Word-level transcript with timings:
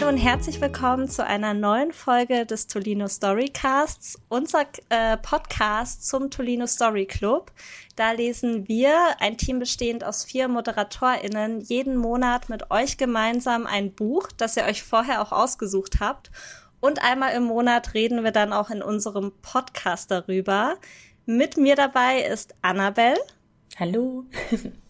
Hallo 0.00 0.08
und 0.08 0.16
herzlich 0.16 0.62
willkommen 0.62 1.10
zu 1.10 1.26
einer 1.26 1.52
neuen 1.52 1.92
Folge 1.92 2.46
des 2.46 2.66
Tolino 2.66 3.06
Storycasts, 3.06 4.18
unser 4.30 4.64
äh, 4.88 5.18
Podcast 5.18 6.08
zum 6.08 6.30
Tolino 6.30 6.66
Story 6.66 7.04
Club. 7.04 7.52
Da 7.96 8.12
lesen 8.12 8.66
wir, 8.66 8.94
ein 9.20 9.36
Team 9.36 9.58
bestehend 9.58 10.02
aus 10.02 10.24
vier 10.24 10.48
ModeratorInnen, 10.48 11.60
jeden 11.60 11.98
Monat 11.98 12.48
mit 12.48 12.70
euch 12.70 12.96
gemeinsam 12.96 13.66
ein 13.66 13.92
Buch, 13.92 14.28
das 14.38 14.56
ihr 14.56 14.64
euch 14.64 14.82
vorher 14.82 15.20
auch 15.20 15.32
ausgesucht 15.32 16.00
habt. 16.00 16.30
Und 16.80 17.04
einmal 17.04 17.34
im 17.34 17.42
Monat 17.42 17.92
reden 17.92 18.24
wir 18.24 18.32
dann 18.32 18.54
auch 18.54 18.70
in 18.70 18.80
unserem 18.80 19.32
Podcast 19.42 20.10
darüber. 20.10 20.78
Mit 21.26 21.58
mir 21.58 21.76
dabei 21.76 22.22
ist 22.22 22.54
Annabelle. 22.62 23.20
Hallo. 23.78 24.24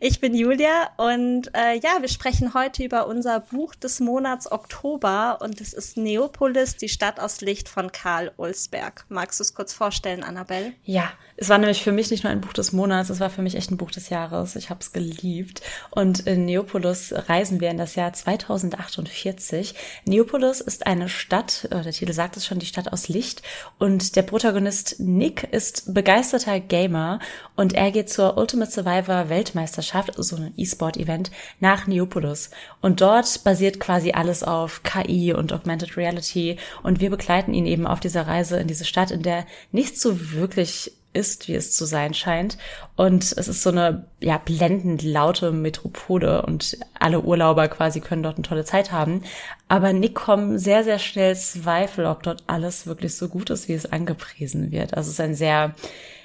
Ich 0.00 0.20
bin 0.20 0.34
Julia 0.34 0.90
und 0.96 1.50
äh, 1.54 1.78
ja, 1.78 2.00
wir 2.00 2.08
sprechen 2.08 2.54
heute 2.54 2.84
über 2.84 3.06
unser 3.06 3.40
Buch 3.40 3.74
des 3.74 4.00
Monats 4.00 4.50
Oktober 4.50 5.38
und 5.40 5.60
es 5.60 5.72
ist 5.72 5.96
Neopolis, 5.96 6.76
die 6.76 6.88
Stadt 6.88 7.20
aus 7.20 7.40
Licht 7.40 7.68
von 7.68 7.92
Karl 7.92 8.32
Ulsberg. 8.36 9.04
Magst 9.08 9.40
du 9.40 9.42
es 9.42 9.54
kurz 9.54 9.72
vorstellen, 9.72 10.22
Annabelle? 10.22 10.72
Ja, 10.84 11.10
es 11.36 11.48
war 11.48 11.58
nämlich 11.58 11.82
für 11.82 11.92
mich 11.92 12.10
nicht 12.10 12.22
nur 12.22 12.32
ein 12.32 12.40
Buch 12.40 12.52
des 12.52 12.72
Monats, 12.72 13.10
es 13.10 13.18
war 13.18 13.30
für 13.30 13.42
mich 13.42 13.56
echt 13.56 13.70
ein 13.70 13.76
Buch 13.76 13.90
des 13.90 14.08
Jahres. 14.08 14.54
Ich 14.56 14.70
habe 14.70 14.80
es 14.80 14.92
geliebt. 14.92 15.62
Und 15.90 16.20
in 16.20 16.44
Neopolis 16.44 17.12
reisen 17.28 17.60
wir 17.60 17.70
in 17.70 17.78
das 17.78 17.96
Jahr 17.96 18.12
2048. 18.12 19.74
Neopolis 20.04 20.60
ist 20.60 20.86
eine 20.86 21.08
Stadt, 21.08 21.66
äh, 21.70 21.82
der 21.82 21.92
Titel 21.92 22.12
sagt 22.12 22.36
es 22.36 22.46
schon, 22.46 22.60
die 22.60 22.66
Stadt 22.66 22.92
aus 22.92 23.08
Licht. 23.08 23.42
Und 23.78 24.16
der 24.16 24.22
Protagonist 24.22 25.00
Nick 25.00 25.44
ist 25.52 25.92
begeisterter 25.92 26.60
Gamer 26.60 27.18
und 27.56 27.72
er 27.72 27.90
geht 27.90 28.10
zur 28.10 28.36
Ultimate 28.36 28.70
Survivor 28.70 29.28
Weltmeisterschaft, 29.44 30.12
so 30.16 30.36
ein 30.36 30.54
E-Sport-Event, 30.56 31.30
nach 31.60 31.86
Neopolis. 31.86 32.50
Und 32.80 33.00
dort 33.00 33.44
basiert 33.44 33.78
quasi 33.80 34.12
alles 34.12 34.42
auf 34.42 34.82
KI 34.82 35.32
und 35.34 35.52
Augmented 35.52 35.96
Reality. 35.96 36.56
Und 36.82 37.00
wir 37.00 37.10
begleiten 37.10 37.54
ihn 37.54 37.66
eben 37.66 37.86
auf 37.86 38.00
dieser 38.00 38.26
Reise 38.26 38.58
in 38.58 38.68
diese 38.68 38.84
Stadt, 38.84 39.10
in 39.10 39.22
der 39.22 39.46
nichts 39.72 40.00
so 40.00 40.32
wirklich 40.32 40.92
ist, 41.12 41.46
wie 41.46 41.54
es 41.54 41.76
zu 41.76 41.84
sein 41.84 42.12
scheint. 42.12 42.58
Und 42.96 43.22
es 43.22 43.46
ist 43.46 43.62
so 43.62 43.70
eine 43.70 44.06
ja 44.20 44.38
blendend 44.38 45.02
laute 45.02 45.52
Metropole 45.52 46.42
und 46.42 46.76
alle 46.98 47.20
Urlauber 47.20 47.68
quasi 47.68 48.00
können 48.00 48.24
dort 48.24 48.36
eine 48.36 48.42
tolle 48.42 48.64
Zeit 48.64 48.90
haben. 48.90 49.22
Aber 49.68 49.92
Nick 49.92 50.16
kommen 50.16 50.58
sehr, 50.58 50.82
sehr 50.82 50.98
schnell 50.98 51.36
Zweifel, 51.36 52.06
ob 52.06 52.24
dort 52.24 52.42
alles 52.48 52.86
wirklich 52.86 53.16
so 53.16 53.28
gut 53.28 53.50
ist, 53.50 53.68
wie 53.68 53.74
es 53.74 53.92
angepriesen 53.92 54.72
wird. 54.72 54.94
Also 54.94 55.08
es 55.08 55.14
ist 55.14 55.20
ein 55.20 55.36
sehr 55.36 55.74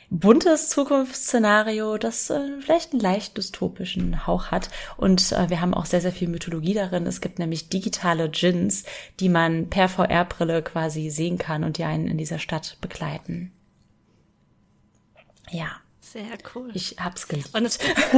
buntes 0.10 0.70
Zukunftsszenario, 0.70 1.98
das 1.98 2.30
äh, 2.30 2.60
vielleicht 2.62 2.94
einen 2.94 3.02
leicht 3.02 3.38
dystopischen 3.38 4.26
Hauch 4.26 4.48
hat. 4.48 4.70
Und 4.98 5.32
äh, 5.32 5.50
wir 5.50 5.62
haben 5.62 5.74
auch 5.74 5.86
sehr, 5.86 6.02
sehr 6.02 6.12
viel 6.12 6.28
Mythologie 6.28 6.74
darin. 6.74 7.06
Es 7.06 7.22
gibt 7.22 7.40
nämlich 7.40 7.70
digitale 7.70 8.30
Djinns, 8.30 8.84
die 9.20 9.30
man 9.30 9.70
per 9.70 9.90
VR-Brille 9.90 10.64
quasi 10.64 11.10
sehen 11.10 11.38
kann 11.38 11.64
und 11.64 11.78
die 11.78 11.84
einen 11.84 12.08
in 12.08 12.18
dieser 12.18 12.40
Stadt 12.40 12.78
begleiten. 12.82 13.52
Ja. 15.52 15.68
Sehr 16.02 16.40
cool. 16.56 16.72
Ich 16.74 16.96
hab's 17.00 17.28
geliebt. 17.28 17.54
Und 17.54 17.66
es, 17.66 17.78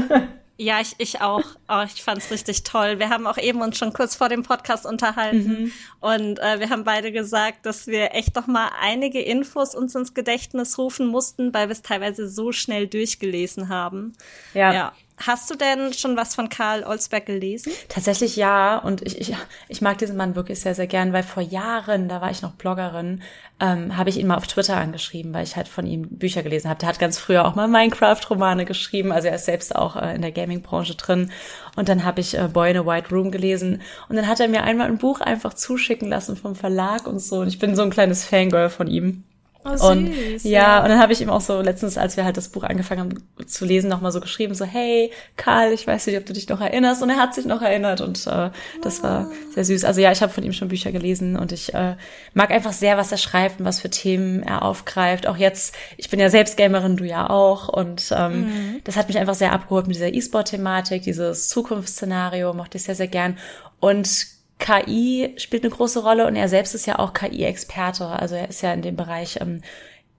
ja, 0.58 0.80
ich, 0.80 0.96
ich 1.00 1.22
auch. 1.22 1.44
Oh, 1.68 1.82
ich 1.86 2.04
fand's 2.04 2.30
richtig 2.30 2.64
toll. 2.64 3.00
Wir 3.00 3.10
haben 3.10 3.26
auch 3.26 3.38
eben 3.38 3.62
uns 3.62 3.78
schon 3.78 3.94
kurz 3.94 4.16
vor 4.16 4.30
dem 4.30 4.44
Podcast 4.44 4.86
unterhalten 4.86 5.48
mhm. 5.48 5.72
und 6.00 6.40
äh, 6.40 6.60
wir 6.60 6.70
haben 6.70 6.84
beide 6.84 7.12
gesagt, 7.12 7.66
dass 7.66 7.88
wir 7.88 8.14
echt 8.14 8.38
doch 8.38 8.48
mal 8.48 8.70
einige 8.80 9.22
Infos 9.22 9.74
uns 9.74 9.96
ins 9.96 10.14
Gedächtnis 10.14 10.78
rufen 10.78 11.08
mussten, 11.08 11.54
weil 11.54 11.68
wir 11.68 11.74
es 11.74 11.82
teilweise 11.82 12.30
so 12.30 12.52
schnell 12.52 12.88
durchgelesen 12.88 13.70
haben. 13.70 14.14
Ja. 14.54 14.74
ja. 14.74 14.94
Hast 15.26 15.50
du 15.52 15.56
denn 15.56 15.94
schon 15.94 16.18
was 16.18 16.34
von 16.34 16.50
Karl 16.50 16.84
Olsberg 16.84 17.26
gelesen? 17.26 17.72
Tatsächlich 17.90 18.36
ja. 18.36 18.78
Und 18.78 19.02
ich, 19.06 19.20
ich, 19.20 19.36
ich 19.68 19.82
mag 19.82 19.98
diesen 19.98 20.18
Mann 20.18 20.36
wirklich 20.36 20.60
sehr, 20.60 20.74
sehr 20.74 20.88
gern, 20.88 21.14
weil 21.14 21.24
vor 21.24 21.44
Jahren, 21.44 22.10
da 22.10 22.22
war 22.22 22.32
ich 22.32 22.42
noch 22.42 22.54
Bloggerin, 22.54 23.22
ähm, 23.60 23.96
habe 23.98 24.10
ich 24.10 24.18
ihn 24.18 24.28
mal 24.28 24.38
auf 24.38 24.48
Twitter 24.48 24.78
angeschrieben, 24.78 25.34
weil 25.34 25.44
ich 25.44 25.56
halt 25.56 25.68
von 25.68 25.86
ihm 25.86 26.08
Bücher 26.10 26.42
gelesen 26.42 26.70
habe. 26.70 26.80
Der 26.80 26.90
hat 26.90 27.00
ganz 27.00 27.20
früher 27.20 27.46
auch 27.46 27.56
mal 27.56 27.68
Minecraft-Romane 27.68 28.66
geschrieben. 28.66 29.12
Also 29.12 29.28
er 29.28 29.36
ist 29.36 29.46
selbst 29.46 29.76
auch 29.76 29.96
äh, 29.96 30.16
in 30.16 30.22
der 30.22 30.32
Gaming-Branche 30.32 30.96
drin. 30.96 31.32
Und 31.76 31.88
dann 31.88 32.04
habe 32.04 32.22
ich 32.22 32.38
äh, 32.38 32.48
Boy 32.48 32.72
in 32.72 32.78
a 32.78 32.86
White 32.86 33.10
Room 33.12 33.32
gelesen. 33.32 33.82
Und 34.10 34.16
dann 34.16 34.28
hat 34.28 34.40
er 34.40 34.48
mir 34.48 34.64
einmal 34.64 34.88
ein 34.88 34.98
Buch 34.98 35.22
einfach 35.22 35.54
zuschicken 35.54 36.10
lassen 36.10 36.36
vom 36.36 36.56
Verlag 36.56 37.06
und 37.06 37.20
so. 37.20 37.42
Und 37.42 37.48
ich 37.48 37.60
bin 37.60 37.76
so 37.76 37.84
ein 37.84 37.92
kleines 37.92 38.26
Fangirl 38.26 38.70
von 38.70 38.88
ihm. 38.88 39.24
Oh, 39.64 39.90
und 39.90 40.14
süß, 40.14 40.44
ja, 40.44 40.82
und 40.82 40.90
dann 40.90 41.00
habe 41.00 41.14
ich 41.14 41.22
ihm 41.22 41.30
auch 41.30 41.42
so 41.42 41.62
letztens, 41.62 41.98
als 41.98 42.18
wir 42.18 42.26
halt 42.26 42.36
das 42.36 42.50
Buch 42.50 42.64
angefangen 42.64 43.02
haben 43.02 43.48
zu 43.48 43.66
lesen, 43.66 43.90
nochmal 43.90 44.12
so 44.12 44.20
geschrieben, 44.20 44.56
so, 44.56 44.66
hey, 44.66 45.12
Karl, 45.38 45.72
ich 45.72 45.86
weiß 45.86 46.08
nicht, 46.08 46.18
ob 46.18 46.26
du 46.26 46.34
dich 46.34 46.50
noch 46.50 46.62
erinnerst. 46.62 47.04
Und 47.04 47.10
er 47.12 47.18
hat 47.18 47.36
sich 47.36 47.46
noch 47.46 47.62
erinnert 47.62 48.02
und 48.02 48.26
äh, 48.26 48.50
das 48.82 49.04
war 49.04 49.30
sehr 49.54 49.64
süß. 49.64 49.86
Also 49.86 50.02
ja, 50.02 50.12
ich 50.12 50.22
habe 50.22 50.34
von 50.34 50.44
ihm 50.44 50.54
schon 50.54 50.70
Bücher 50.70 50.92
gelesen 50.92 51.36
und 51.38 51.52
ich 51.52 51.74
äh, 51.74 51.96
mag 52.34 52.50
einfach 52.50 52.74
sehr, 52.74 52.98
was 52.98 53.12
er 53.12 53.20
schreibt 53.20 53.60
und 53.60 53.66
was 53.66 53.80
für 53.80 53.90
Themen 53.90 54.42
er 54.42 54.64
aufgreift. 54.64 55.28
Auch 55.28 55.38
jetzt, 55.38 55.76
ich 55.98 56.10
bin 56.10 56.20
ja 56.20 56.30
selbst 56.30 56.58
Gamerin, 56.58 56.98
du 56.98 57.06
ja 57.06 57.30
auch. 57.30 57.70
Und 57.70 58.12
ähm, 58.18 58.42
mhm. 58.42 58.82
das 58.84 58.96
hat 58.98 59.10
mich 59.10 59.20
einfach 59.20 59.36
sehr 59.36 59.54
abgeholt 59.54 59.88
mit 59.88 59.96
dieser 59.96 60.14
E-Sport-Thematik, 60.14 61.04
dieses 61.04 61.50
Zukunftsszenario, 61.50 62.54
mochte 62.54 62.78
ich 62.78 62.84
sehr, 62.84 62.96
sehr 62.96 63.08
gern. 63.08 63.38
Und 63.80 64.41
KI 64.62 65.34
spielt 65.38 65.64
eine 65.64 65.74
große 65.74 66.04
Rolle 66.04 66.28
und 66.28 66.36
er 66.36 66.48
selbst 66.48 66.76
ist 66.76 66.86
ja 66.86 67.00
auch 67.00 67.14
KI-Experte. 67.14 68.06
Also 68.06 68.36
er 68.36 68.48
ist 68.48 68.62
ja 68.62 68.72
in 68.74 68.84
dem 68.84 68.96
Bereich, 68.96 69.42
ähm, 69.42 69.62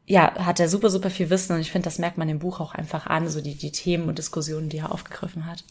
ja, 0.04 0.34
hat 0.34 0.58
er 0.58 0.68
super, 0.68 0.90
super 0.90 1.10
viel 1.10 1.30
Wissen 1.30 1.54
und 1.54 1.60
ich 1.60 1.70
finde, 1.70 1.84
das 1.84 1.98
merkt 1.98 2.18
man 2.18 2.28
im 2.28 2.40
Buch 2.40 2.60
auch 2.60 2.74
einfach 2.74 3.06
an, 3.06 3.28
so 3.28 3.40
die, 3.40 3.54
die 3.54 3.70
Themen 3.70 4.08
und 4.08 4.18
Diskussionen, 4.18 4.68
die 4.68 4.78
er 4.78 4.92
aufgegriffen 4.92 5.46
hat. 5.46 5.64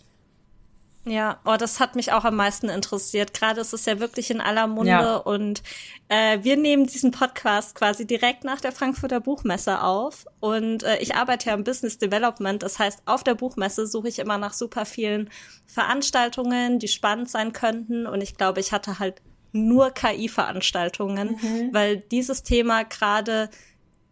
Ja, 1.03 1.39
oh, 1.45 1.55
das 1.57 1.79
hat 1.79 1.95
mich 1.95 2.11
auch 2.11 2.25
am 2.25 2.35
meisten 2.35 2.69
interessiert. 2.69 3.33
Gerade 3.33 3.61
ist 3.61 3.73
es 3.73 3.85
ja 3.85 3.99
wirklich 3.99 4.29
in 4.29 4.39
aller 4.39 4.67
Munde 4.67 4.91
ja. 4.91 5.15
und 5.15 5.63
äh, 6.09 6.39
wir 6.43 6.57
nehmen 6.57 6.85
diesen 6.85 7.09
Podcast 7.09 7.73
quasi 7.73 8.05
direkt 8.05 8.43
nach 8.43 8.61
der 8.61 8.71
Frankfurter 8.71 9.19
Buchmesse 9.19 9.81
auf 9.81 10.25
und 10.39 10.83
äh, 10.83 10.97
ich 10.97 11.15
arbeite 11.15 11.49
ja 11.49 11.55
im 11.55 11.63
Business 11.63 11.97
Development. 11.97 12.61
Das 12.61 12.77
heißt, 12.77 13.01
auf 13.07 13.23
der 13.23 13.33
Buchmesse 13.33 13.87
suche 13.87 14.09
ich 14.09 14.19
immer 14.19 14.37
nach 14.37 14.53
super 14.53 14.85
vielen 14.85 15.31
Veranstaltungen, 15.65 16.77
die 16.77 16.87
spannend 16.87 17.31
sein 17.31 17.51
könnten 17.51 18.05
und 18.05 18.21
ich 18.21 18.37
glaube, 18.37 18.59
ich 18.59 18.71
hatte 18.71 18.99
halt 18.99 19.23
nur 19.53 19.91
KI-Veranstaltungen, 19.91 21.39
mhm. 21.41 21.69
weil 21.73 21.97
dieses 21.97 22.43
Thema 22.43 22.83
gerade 22.83 23.49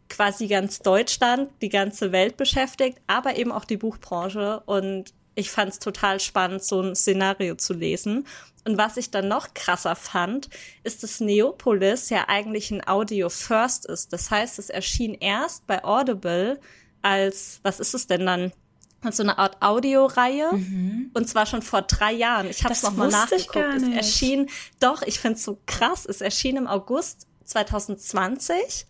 quasi 0.10 0.48
ganz 0.48 0.80
Deutschland, 0.80 1.52
die 1.62 1.70
ganze 1.70 2.12
Welt 2.12 2.36
beschäftigt, 2.36 3.00
aber 3.06 3.38
eben 3.38 3.52
auch 3.52 3.64
die 3.64 3.78
Buchbranche 3.78 4.62
und 4.66 5.14
ich 5.36 5.52
fand 5.52 5.72
es 5.72 5.80
total 5.80 6.20
spannend, 6.20 6.64
so 6.64 6.82
ein 6.82 6.96
Szenario 6.96 7.56
zu 7.56 7.74
lesen. 7.74 8.26
Und 8.66 8.78
was 8.78 8.98
ich 8.98 9.10
dann 9.10 9.28
noch 9.28 9.54
krasser 9.54 9.96
fand, 9.96 10.50
ist, 10.84 11.04
dass 11.04 11.20
Neopolis 11.20 12.10
ja 12.10 12.26
eigentlich 12.28 12.72
ein 12.72 12.86
Audio 12.88 13.30
First 13.30 13.86
ist. 13.86 14.12
Das 14.14 14.30
heißt, 14.32 14.60
es 14.60 14.70
erschien 14.70 15.14
erst 15.14 15.66
bei 15.66 15.84
Audible 15.84 16.60
als, 17.02 17.60
was 17.64 17.80
ist 17.80 17.94
es 17.94 18.08
denn 18.08 18.26
dann? 18.26 18.52
Als 19.02 19.16
so 19.16 19.24
eine 19.24 19.38
Art 19.38 19.62
Audioreihe. 19.62 20.52
Mhm. 20.52 21.12
Und 21.14 21.30
zwar 21.30 21.46
schon 21.46 21.62
vor 21.62 21.84
drei 21.84 22.12
Jahren. 22.12 22.50
Ich 22.50 22.66
habe 22.66 22.74
es 22.74 22.84
nochmal 22.84 23.08
nachgeguckt. 23.08 23.76
Es 23.78 23.88
erschien, 23.88 24.50
doch, 24.82 25.04
ich 25.04 25.20
finde 25.20 25.38
es 25.38 25.44
so 25.46 25.58
krass. 25.66 26.06
Es 26.06 26.20
erschien 26.20 26.58
im 26.58 26.68
August 26.68 27.28
2020 27.46 28.86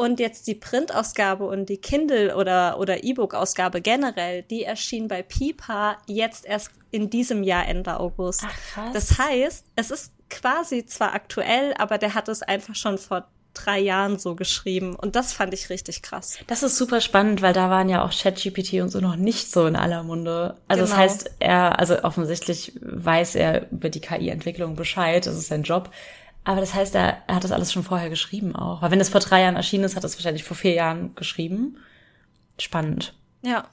und 0.00 0.18
jetzt 0.18 0.46
die 0.46 0.54
Printausgabe 0.54 1.44
und 1.44 1.68
die 1.68 1.76
Kindle 1.76 2.34
oder, 2.34 2.78
oder 2.78 3.04
E-Book-Ausgabe 3.04 3.82
generell, 3.82 4.42
die 4.44 4.64
erschien 4.64 5.08
bei 5.08 5.20
Pipa 5.22 5.98
jetzt 6.06 6.46
erst 6.46 6.70
in 6.90 7.10
diesem 7.10 7.42
Jahr 7.42 7.68
Ende 7.68 8.00
August. 8.00 8.42
Ach, 8.46 8.56
krass. 8.72 8.90
Das 8.94 9.18
heißt, 9.18 9.66
es 9.76 9.90
ist 9.90 10.12
quasi 10.30 10.86
zwar 10.86 11.12
aktuell, 11.12 11.74
aber 11.76 11.98
der 11.98 12.14
hat 12.14 12.30
es 12.30 12.40
einfach 12.40 12.74
schon 12.74 12.96
vor 12.96 13.26
drei 13.52 13.78
Jahren 13.78 14.18
so 14.18 14.36
geschrieben. 14.36 14.96
Und 14.96 15.16
das 15.16 15.34
fand 15.34 15.52
ich 15.52 15.68
richtig 15.68 16.00
krass. 16.00 16.38
Das 16.46 16.62
ist 16.62 16.78
super 16.78 17.02
spannend, 17.02 17.42
weil 17.42 17.52
da 17.52 17.68
waren 17.68 17.90
ja 17.90 18.02
auch 18.02 18.10
ChatGPT 18.10 18.80
und 18.80 18.88
so 18.88 19.00
noch 19.00 19.16
nicht 19.16 19.52
so 19.52 19.66
in 19.66 19.76
aller 19.76 20.02
Munde. 20.02 20.56
Also 20.66 20.84
genau. 20.84 20.96
das 20.96 20.96
heißt, 20.96 21.30
er, 21.40 21.78
also 21.78 22.02
offensichtlich 22.04 22.72
weiß 22.80 23.34
er 23.34 23.70
über 23.70 23.90
die 23.90 24.00
KI-Entwicklung 24.00 24.76
Bescheid, 24.76 25.26
das 25.26 25.36
ist 25.36 25.48
sein 25.48 25.62
Job. 25.62 25.90
Aber 26.44 26.60
das 26.60 26.74
heißt, 26.74 26.94
er, 26.94 27.22
er 27.26 27.34
hat 27.36 27.44
das 27.44 27.52
alles 27.52 27.72
schon 27.72 27.82
vorher 27.82 28.08
geschrieben 28.08 28.56
auch. 28.56 28.82
Weil 28.82 28.90
wenn 28.90 29.00
es 29.00 29.08
vor 29.08 29.20
drei 29.20 29.42
Jahren 29.42 29.56
erschienen 29.56 29.84
ist, 29.84 29.96
hat 29.96 30.04
er 30.04 30.08
es 30.08 30.16
wahrscheinlich 30.16 30.44
vor 30.44 30.56
vier 30.56 30.72
Jahren 30.72 31.14
geschrieben. 31.14 31.78
Spannend. 32.58 33.14
Ja, 33.42 33.68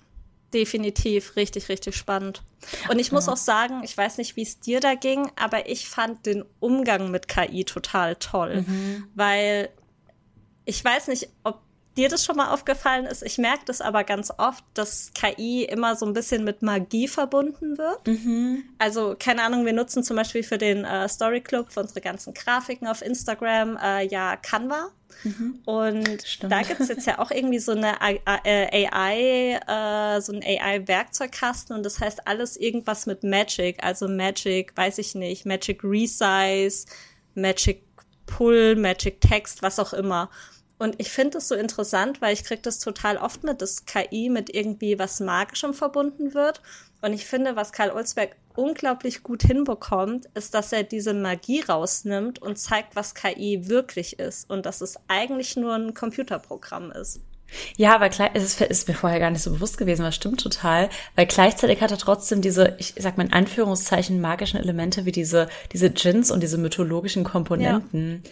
definitiv 0.53 1.35
richtig, 1.35 1.69
richtig 1.69 1.95
spannend. 1.95 2.43
Und 2.89 2.99
ich 2.99 3.11
muss 3.11 3.27
ja. 3.27 3.33
auch 3.33 3.37
sagen, 3.37 3.81
ich 3.83 3.97
weiß 3.97 4.17
nicht, 4.17 4.35
wie 4.35 4.41
es 4.41 4.59
dir 4.59 4.79
da 4.79 4.95
ging, 4.95 5.31
aber 5.35 5.69
ich 5.69 5.87
fand 5.87 6.25
den 6.25 6.43
Umgang 6.59 7.11
mit 7.11 7.27
KI 7.27 7.63
total 7.63 8.15
toll. 8.15 8.65
Mhm. 8.67 9.07
Weil 9.15 9.69
ich 10.65 10.83
weiß 10.83 11.07
nicht, 11.07 11.29
ob 11.43 11.61
dir 11.97 12.09
das 12.09 12.23
schon 12.23 12.37
mal 12.37 12.53
aufgefallen 12.53 13.05
ist. 13.05 13.23
Ich 13.23 13.37
merke 13.37 13.65
das 13.65 13.81
aber 13.81 14.03
ganz 14.03 14.31
oft, 14.37 14.63
dass 14.73 15.11
KI 15.13 15.65
immer 15.65 15.95
so 15.95 16.05
ein 16.05 16.13
bisschen 16.13 16.43
mit 16.43 16.61
Magie 16.61 17.07
verbunden 17.07 17.77
wird. 17.77 18.07
Mhm. 18.07 18.63
Also, 18.77 19.15
keine 19.19 19.43
Ahnung, 19.43 19.65
wir 19.65 19.73
nutzen 19.73 20.03
zum 20.03 20.15
Beispiel 20.15 20.43
für 20.43 20.57
den 20.57 20.85
äh, 20.85 21.09
Story 21.09 21.41
Club, 21.41 21.71
für 21.71 21.81
unsere 21.81 22.01
ganzen 22.01 22.33
Grafiken 22.33 22.87
auf 22.87 23.01
Instagram, 23.01 23.77
äh, 23.81 24.07
ja 24.07 24.37
Canva. 24.37 24.91
Mhm. 25.23 25.59
Und 25.65 26.21
Stimmt. 26.25 26.51
da 26.51 26.61
gibt's 26.61 26.89
jetzt 26.89 27.07
ja 27.07 27.19
auch 27.19 27.31
irgendwie 27.31 27.59
so 27.59 27.71
eine 27.71 27.99
AI, 28.01 29.59
äh, 29.67 30.21
so 30.21 30.33
ein 30.33 30.43
AI-Werkzeugkasten 30.43 31.75
und 31.75 31.83
das 31.83 31.99
heißt 31.99 32.27
alles 32.27 32.55
irgendwas 32.57 33.05
mit 33.07 33.23
Magic, 33.23 33.83
also 33.83 34.07
Magic, 34.07 34.75
weiß 34.75 34.99
ich 34.99 35.15
nicht, 35.15 35.45
Magic 35.45 35.83
Resize, 35.83 36.85
Magic 37.33 37.83
Pull, 38.27 38.75
Magic 38.75 39.21
Text, 39.21 39.63
was 39.63 39.79
auch 39.79 39.93
immer. 39.93 40.29
Und 40.79 40.95
ich 40.99 41.09
finde 41.09 41.39
es 41.39 41.47
so 41.47 41.55
interessant, 41.55 42.21
weil 42.21 42.33
ich 42.33 42.43
kriege 42.43 42.61
das 42.61 42.79
total 42.79 43.17
oft 43.17 43.43
mit, 43.43 43.61
dass 43.61 43.85
KI 43.85 44.29
mit 44.29 44.53
irgendwie 44.53 44.99
was 44.99 45.19
Magischem 45.19 45.73
verbunden 45.73 46.33
wird. 46.33 46.61
Und 47.01 47.13
ich 47.13 47.25
finde, 47.25 47.55
was 47.55 47.71
Karl 47.71 47.91
Olsberg 47.91 48.35
unglaublich 48.55 49.23
gut 49.23 49.43
hinbekommt, 49.43 50.27
ist, 50.33 50.53
dass 50.53 50.73
er 50.73 50.83
diese 50.83 51.13
Magie 51.13 51.61
rausnimmt 51.61 52.41
und 52.41 52.57
zeigt, 52.57 52.95
was 52.95 53.15
KI 53.15 53.69
wirklich 53.69 54.19
ist 54.19 54.49
und 54.49 54.65
dass 54.65 54.81
es 54.81 54.97
eigentlich 55.07 55.55
nur 55.55 55.75
ein 55.75 55.93
Computerprogramm 55.93 56.91
ist. 56.91 57.21
Ja, 57.77 57.95
aber 57.95 58.09
es 58.33 58.59
ist 58.59 58.87
mir 58.87 58.93
vorher 58.93 59.19
gar 59.19 59.31
nicht 59.31 59.41
so 59.41 59.51
bewusst 59.51 59.77
gewesen, 59.77 60.03
was 60.03 60.15
stimmt 60.15 60.41
total, 60.41 60.89
weil 61.15 61.27
gleichzeitig 61.27 61.81
hat 61.81 61.91
er 61.91 61.97
trotzdem 61.97 62.41
diese, 62.41 62.75
ich 62.77 62.93
sag 62.97 63.17
mal 63.17 63.25
in 63.25 63.33
Anführungszeichen, 63.33 64.19
magischen 64.19 64.59
Elemente 64.59 65.05
wie 65.05 65.13
diese, 65.13 65.47
diese 65.71 65.89
Djinns 65.89 66.29
und 66.29 66.41
diese 66.41 66.57
mythologischen 66.57 67.23
Komponenten. 67.23 68.21
Ja 68.25 68.31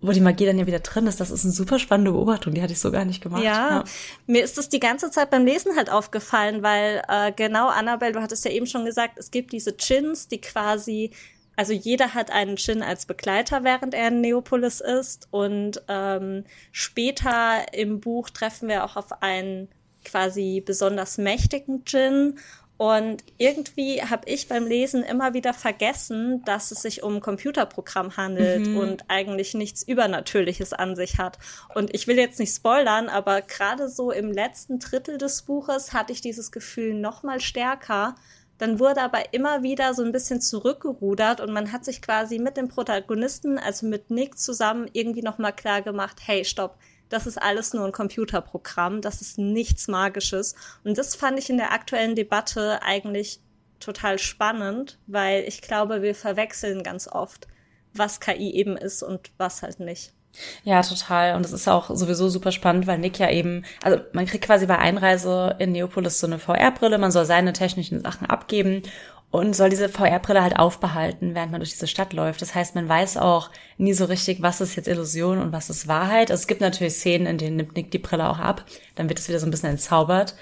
wo 0.00 0.12
die 0.12 0.20
Magie 0.20 0.46
dann 0.46 0.58
ja 0.58 0.66
wieder 0.66 0.80
drin 0.80 1.06
ist. 1.06 1.20
Das 1.20 1.30
ist 1.30 1.44
eine 1.44 1.52
super 1.52 1.78
spannende 1.78 2.12
Beobachtung, 2.12 2.54
die 2.54 2.62
hatte 2.62 2.72
ich 2.72 2.80
so 2.80 2.90
gar 2.90 3.04
nicht 3.04 3.22
gemacht. 3.22 3.42
Ja, 3.42 3.70
ja. 3.70 3.84
mir 4.26 4.42
ist 4.42 4.56
das 4.56 4.68
die 4.68 4.80
ganze 4.80 5.10
Zeit 5.10 5.30
beim 5.30 5.44
Lesen 5.44 5.76
halt 5.76 5.90
aufgefallen, 5.90 6.62
weil 6.62 7.02
äh, 7.08 7.32
genau, 7.32 7.68
Annabelle, 7.68 8.12
du 8.12 8.22
hattest 8.22 8.44
ja 8.44 8.50
eben 8.50 8.66
schon 8.66 8.84
gesagt, 8.84 9.18
es 9.18 9.30
gibt 9.30 9.52
diese 9.52 9.76
Chins, 9.76 10.28
die 10.28 10.40
quasi, 10.40 11.10
also 11.56 11.72
jeder 11.72 12.14
hat 12.14 12.30
einen 12.30 12.56
Chin 12.56 12.82
als 12.82 13.04
Begleiter, 13.04 13.62
während 13.62 13.94
er 13.94 14.08
in 14.08 14.20
Neopolis 14.22 14.80
ist. 14.80 15.28
Und 15.30 15.82
ähm, 15.88 16.44
später 16.72 17.72
im 17.74 18.00
Buch 18.00 18.30
treffen 18.30 18.68
wir 18.68 18.84
auch 18.84 18.96
auf 18.96 19.22
einen 19.22 19.68
quasi 20.04 20.62
besonders 20.64 21.18
mächtigen 21.18 21.84
Djinn 21.84 22.38
und 22.80 23.22
irgendwie 23.36 24.02
habe 24.02 24.26
ich 24.26 24.48
beim 24.48 24.66
Lesen 24.66 25.02
immer 25.02 25.34
wieder 25.34 25.52
vergessen, 25.52 26.42
dass 26.46 26.70
es 26.70 26.80
sich 26.80 27.02
um 27.02 27.16
ein 27.16 27.20
Computerprogramm 27.20 28.16
handelt 28.16 28.68
mhm. 28.68 28.78
und 28.78 29.04
eigentlich 29.08 29.52
nichts 29.52 29.82
Übernatürliches 29.82 30.72
an 30.72 30.96
sich 30.96 31.18
hat. 31.18 31.36
Und 31.74 31.94
ich 31.94 32.06
will 32.06 32.16
jetzt 32.16 32.38
nicht 32.38 32.56
spoilern, 32.56 33.10
aber 33.10 33.42
gerade 33.42 33.90
so 33.90 34.10
im 34.10 34.32
letzten 34.32 34.78
Drittel 34.78 35.18
des 35.18 35.42
Buches 35.42 35.92
hatte 35.92 36.14
ich 36.14 36.22
dieses 36.22 36.52
Gefühl 36.52 36.94
noch 36.94 37.22
mal 37.22 37.38
stärker. 37.38 38.14
Dann 38.56 38.80
wurde 38.80 39.02
aber 39.02 39.34
immer 39.34 39.62
wieder 39.62 39.92
so 39.92 40.02
ein 40.02 40.12
bisschen 40.12 40.40
zurückgerudert 40.40 41.42
und 41.42 41.52
man 41.52 41.72
hat 41.72 41.84
sich 41.84 42.00
quasi 42.00 42.38
mit 42.38 42.56
dem 42.56 42.68
Protagonisten, 42.68 43.58
also 43.58 43.84
mit 43.84 44.08
Nick 44.08 44.38
zusammen 44.38 44.88
irgendwie 44.94 45.22
noch 45.22 45.36
mal 45.36 45.52
klar 45.52 45.82
gemacht, 45.82 46.22
hey, 46.24 46.46
stopp, 46.46 46.78
das 47.10 47.26
ist 47.26 47.40
alles 47.40 47.74
nur 47.74 47.84
ein 47.84 47.92
Computerprogramm, 47.92 49.02
das 49.02 49.20
ist 49.20 49.36
nichts 49.36 49.88
Magisches. 49.88 50.54
Und 50.84 50.96
das 50.96 51.14
fand 51.14 51.38
ich 51.38 51.50
in 51.50 51.58
der 51.58 51.72
aktuellen 51.72 52.14
Debatte 52.14 52.80
eigentlich 52.82 53.40
total 53.80 54.18
spannend, 54.18 54.98
weil 55.06 55.44
ich 55.44 55.60
glaube, 55.60 56.02
wir 56.02 56.14
verwechseln 56.14 56.82
ganz 56.82 57.08
oft, 57.08 57.48
was 57.92 58.20
KI 58.20 58.52
eben 58.54 58.76
ist 58.76 59.02
und 59.02 59.30
was 59.36 59.62
halt 59.62 59.80
nicht. 59.80 60.12
Ja, 60.62 60.80
total. 60.82 61.34
Und 61.34 61.44
es 61.44 61.52
ist 61.52 61.66
auch 61.66 61.90
sowieso 61.94 62.28
super 62.28 62.52
spannend, 62.52 62.86
weil 62.86 62.98
Nick 62.98 63.18
ja 63.18 63.30
eben, 63.30 63.64
also 63.82 63.98
man 64.12 64.26
kriegt 64.26 64.44
quasi 64.44 64.66
bei 64.66 64.78
Einreise 64.78 65.56
in 65.58 65.72
Neopolis 65.72 66.20
so 66.20 66.28
eine 66.28 66.38
VR-Brille, 66.38 66.98
man 66.98 67.10
soll 67.10 67.24
seine 67.24 67.52
technischen 67.52 68.00
Sachen 68.00 68.28
abgeben 68.28 68.82
und 69.30 69.54
soll 69.54 69.70
diese 69.70 69.88
VR-Brille 69.88 70.42
halt 70.42 70.58
aufbehalten, 70.58 71.34
während 71.34 71.52
man 71.52 71.60
durch 71.60 71.70
diese 71.70 71.86
Stadt 71.86 72.12
läuft. 72.12 72.42
Das 72.42 72.54
heißt, 72.54 72.74
man 72.74 72.88
weiß 72.88 73.16
auch 73.16 73.50
nie 73.78 73.92
so 73.92 74.06
richtig, 74.06 74.42
was 74.42 74.60
ist 74.60 74.74
jetzt 74.74 74.88
Illusion 74.88 75.38
und 75.38 75.52
was 75.52 75.70
ist 75.70 75.86
Wahrheit. 75.86 76.30
Also 76.30 76.40
es 76.40 76.46
gibt 76.48 76.60
natürlich 76.60 76.94
Szenen, 76.94 77.26
in 77.26 77.38
denen 77.38 77.56
nimmt 77.56 77.76
Nick 77.76 77.90
die 77.92 77.98
Brille 77.98 78.28
auch 78.28 78.38
ab, 78.40 78.64
dann 78.96 79.08
wird 79.08 79.18
es 79.18 79.28
wieder 79.28 79.38
so 79.38 79.46
ein 79.46 79.50
bisschen 79.50 79.70
entzaubert. 79.70 80.34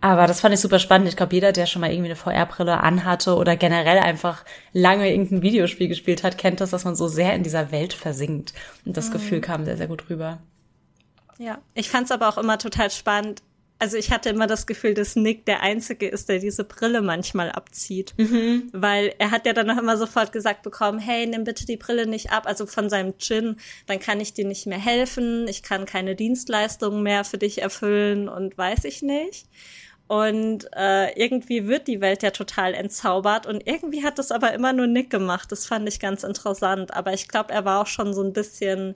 Aber 0.00 0.26
das 0.26 0.40
fand 0.40 0.52
ich 0.52 0.60
super 0.60 0.80
spannend. 0.80 1.08
Ich 1.08 1.16
glaube, 1.16 1.32
jeder, 1.32 1.52
der 1.52 1.66
schon 1.66 1.80
mal 1.80 1.92
irgendwie 1.92 2.10
eine 2.10 2.16
VR-Brille 2.16 2.80
anhatte 2.80 3.36
oder 3.36 3.56
generell 3.56 3.98
einfach 3.98 4.44
lange 4.72 5.08
irgendein 5.08 5.42
Videospiel 5.42 5.86
gespielt 5.86 6.24
hat, 6.24 6.38
kennt 6.38 6.60
das, 6.60 6.70
dass 6.70 6.84
man 6.84 6.96
so 6.96 7.06
sehr 7.06 7.34
in 7.34 7.44
dieser 7.44 7.70
Welt 7.70 7.92
versinkt. 7.92 8.52
Und 8.84 8.96
das 8.96 9.08
mhm. 9.08 9.12
Gefühl 9.12 9.40
kam 9.40 9.64
sehr, 9.64 9.76
sehr 9.76 9.86
gut 9.86 10.10
rüber. 10.10 10.38
Ja, 11.38 11.58
ich 11.74 11.88
fand 11.88 12.06
es 12.06 12.10
aber 12.10 12.28
auch 12.28 12.38
immer 12.38 12.58
total 12.58 12.90
spannend, 12.90 13.42
also 13.82 13.96
ich 13.96 14.12
hatte 14.12 14.30
immer 14.30 14.46
das 14.46 14.68
Gefühl, 14.68 14.94
dass 14.94 15.16
Nick 15.16 15.44
der 15.44 15.60
Einzige 15.60 16.06
ist, 16.06 16.28
der 16.28 16.38
diese 16.38 16.62
Brille 16.62 17.02
manchmal 17.02 17.50
abzieht. 17.50 18.14
Mhm. 18.16 18.70
Weil 18.72 19.12
er 19.18 19.32
hat 19.32 19.44
ja 19.44 19.52
dann 19.52 19.66
noch 19.66 19.76
immer 19.76 19.96
sofort 19.96 20.30
gesagt 20.30 20.62
bekommen, 20.62 21.00
hey, 21.00 21.26
nimm 21.26 21.42
bitte 21.42 21.66
die 21.66 21.76
Brille 21.76 22.06
nicht 22.06 22.30
ab, 22.30 22.44
also 22.46 22.66
von 22.66 22.88
seinem 22.88 23.18
Gin, 23.18 23.56
dann 23.86 23.98
kann 23.98 24.20
ich 24.20 24.34
dir 24.34 24.46
nicht 24.46 24.68
mehr 24.68 24.78
helfen, 24.78 25.48
ich 25.48 25.64
kann 25.64 25.84
keine 25.84 26.14
Dienstleistungen 26.14 27.02
mehr 27.02 27.24
für 27.24 27.38
dich 27.38 27.60
erfüllen 27.60 28.28
und 28.28 28.56
weiß 28.56 28.84
ich 28.84 29.02
nicht. 29.02 29.48
Und 30.06 30.68
äh, 30.76 31.12
irgendwie 31.20 31.66
wird 31.66 31.88
die 31.88 32.00
Welt 32.00 32.22
ja 32.22 32.30
total 32.30 32.74
entzaubert 32.74 33.48
und 33.48 33.66
irgendwie 33.66 34.04
hat 34.04 34.16
das 34.20 34.30
aber 34.30 34.52
immer 34.52 34.72
nur 34.72 34.86
Nick 34.86 35.10
gemacht. 35.10 35.50
Das 35.50 35.66
fand 35.66 35.88
ich 35.88 35.98
ganz 35.98 36.22
interessant. 36.22 36.94
Aber 36.94 37.14
ich 37.14 37.26
glaube, 37.26 37.52
er 37.52 37.64
war 37.64 37.80
auch 37.80 37.86
schon 37.88 38.14
so 38.14 38.22
ein 38.22 38.32
bisschen 38.32 38.94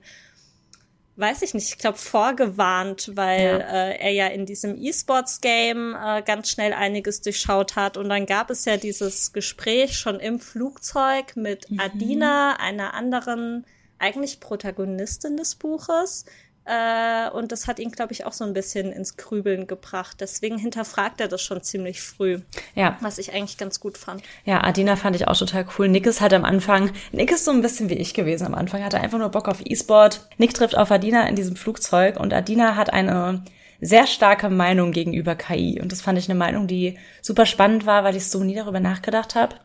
weiß 1.17 1.43
ich 1.43 1.55
nicht, 1.55 1.69
ich 1.69 1.79
glaube 1.79 1.99
vorgewarnt, 1.99 3.13
weil 3.15 3.41
ja. 3.41 3.59
äh, 3.59 3.99
er 3.99 4.11
ja 4.11 4.27
in 4.27 4.45
diesem 4.45 4.77
E-Sports-Game 4.77 5.95
äh, 5.95 6.23
ganz 6.23 6.51
schnell 6.51 6.73
einiges 6.73 7.23
durchschaut 7.23 7.75
hat. 7.77 7.97
Und 7.97 8.09
dann 8.09 8.27
gab 8.27 8.51
es 8.51 8.65
ja 8.67 8.77
dieses 8.77 9.33
Gespräch 9.33 9.99
schon 9.99 10.21
im 10.21 10.39
Flugzeug 10.39 11.37
mit 11.37 11.71
mhm. 11.71 11.81
Adina, 11.81 12.57
einer 12.61 12.95
anderen, 12.95 13.65
eigentlich 13.99 14.41
Protagonistin 14.41 15.37
des 15.39 15.55
Buches, 15.55 16.27
äh, 16.67 17.31
und 17.31 17.53
das 17.53 17.69
hat 17.69 17.79
ihn, 17.79 17.93
glaube 17.93 18.13
ich, 18.13 18.27
auch 18.27 18.33
so 18.33 18.45
ein 18.45 18.53
bisschen 18.53 18.93
ins 18.93 19.17
Grübeln 19.17 19.69
gebracht. 19.69 20.17
Deswegen 20.21 20.59
hinterfragt 20.59 21.21
er 21.21 21.29
das 21.29 21.41
schon 21.41 21.63
ziemlich 21.63 22.03
früh. 22.03 22.41
Ja. 22.75 22.97
Was 23.01 23.19
ich 23.19 23.33
eigentlich 23.33 23.57
ganz 23.57 23.79
gut 23.79 23.97
fand. 23.97 24.23
Ja, 24.45 24.65
Adina 24.65 24.97
fand 24.97 25.15
ich 25.15 25.29
auch 25.29 25.37
total 25.37 25.67
cool. 25.79 25.89
Nick 25.89 26.07
ist 26.07 26.21
halt 26.21 26.35
am 26.35 26.45
Anfang, 26.45 26.91
Nick 27.13 27.31
ist 27.31 27.45
so 27.45 27.53
ein 27.53 27.63
bisschen 27.63 27.89
wie 27.89 27.95
ich 27.95 28.15
gewesen 28.15 28.47
am 28.47 28.55
Anfang, 28.55 28.83
hatte 28.85 29.01
einfach 29.01 29.19
nur 29.19 29.29
Bock 29.29 29.47
auf 29.47 29.61
E-Sport. 29.65 30.29
Nick 30.39 30.55
trifft 30.55 30.77
auf 30.77 30.91
Adina 30.91 31.29
in 31.29 31.37
diesem 31.37 31.55
Flugzeug 31.55 32.19
und 32.19 32.35
Adina 32.35 32.75
hat 32.75 32.93
eine 32.93 33.45
sehr 33.81 34.09
starke 34.09 34.49
Meinung 34.49 34.91
gegenüber 34.91 35.37
KI. 35.37 35.81
Und 35.81 35.93
das 35.93 36.01
fand 36.03 36.19
ich 36.19 36.29
eine 36.29 36.39
Meinung, 36.39 36.67
die 36.67 36.99
super 37.23 37.47
spannend 37.47 37.87
war, 37.87 38.03
weil 38.03 38.17
ich 38.17 38.29
so 38.29 38.43
nie 38.43 38.55
darüber 38.57 38.81
nachgedacht 38.81 39.37
habe. 39.37 39.57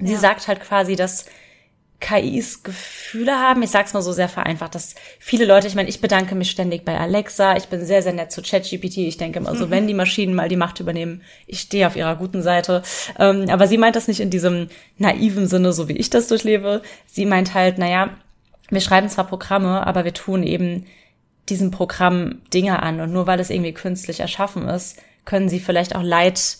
Sie 0.00 0.14
ja. 0.14 0.18
sagt 0.18 0.48
halt 0.48 0.60
quasi, 0.60 0.96
dass 0.96 1.26
KIs 2.02 2.64
Gefühle 2.64 3.38
haben. 3.38 3.62
Ich 3.62 3.70
sag's 3.70 3.94
mal 3.94 4.02
so 4.02 4.12
sehr 4.12 4.28
vereinfacht, 4.28 4.74
dass 4.74 4.94
viele 5.18 5.46
Leute, 5.46 5.68
ich 5.68 5.74
meine, 5.74 5.88
ich 5.88 6.00
bedanke 6.00 6.34
mich 6.34 6.50
ständig 6.50 6.84
bei 6.84 6.98
Alexa, 6.98 7.56
ich 7.56 7.68
bin 7.68 7.86
sehr, 7.86 8.02
sehr 8.02 8.12
nett 8.12 8.32
zu 8.32 8.42
ChatGPT. 8.42 8.98
Ich 8.98 9.16
denke 9.16 9.38
immer 9.38 9.56
so, 9.56 9.66
mhm. 9.66 9.70
wenn 9.72 9.86
die 9.86 9.94
Maschinen 9.94 10.34
mal 10.34 10.48
die 10.48 10.56
Macht 10.56 10.80
übernehmen, 10.80 11.22
ich 11.46 11.60
stehe 11.60 11.86
auf 11.86 11.96
ihrer 11.96 12.16
guten 12.16 12.42
Seite. 12.42 12.82
Ähm, 13.18 13.46
aber 13.48 13.66
sie 13.66 13.78
meint 13.78 13.96
das 13.96 14.08
nicht 14.08 14.20
in 14.20 14.30
diesem 14.30 14.68
naiven 14.98 15.46
Sinne, 15.46 15.72
so 15.72 15.88
wie 15.88 15.96
ich 15.96 16.10
das 16.10 16.28
durchlebe. 16.28 16.82
Sie 17.06 17.24
meint 17.24 17.54
halt, 17.54 17.78
naja, 17.78 18.10
wir 18.68 18.80
schreiben 18.80 19.08
zwar 19.08 19.26
Programme, 19.26 19.86
aber 19.86 20.04
wir 20.04 20.14
tun 20.14 20.42
eben 20.42 20.86
diesem 21.48 21.70
Programm 21.70 22.42
Dinge 22.52 22.82
an 22.82 23.00
und 23.00 23.12
nur 23.12 23.26
weil 23.26 23.40
es 23.40 23.50
irgendwie 23.50 23.74
künstlich 23.74 24.20
erschaffen 24.20 24.68
ist, 24.68 24.98
können 25.24 25.48
sie 25.48 25.60
vielleicht 25.60 25.94
auch 25.94 26.02
Leid 26.02 26.58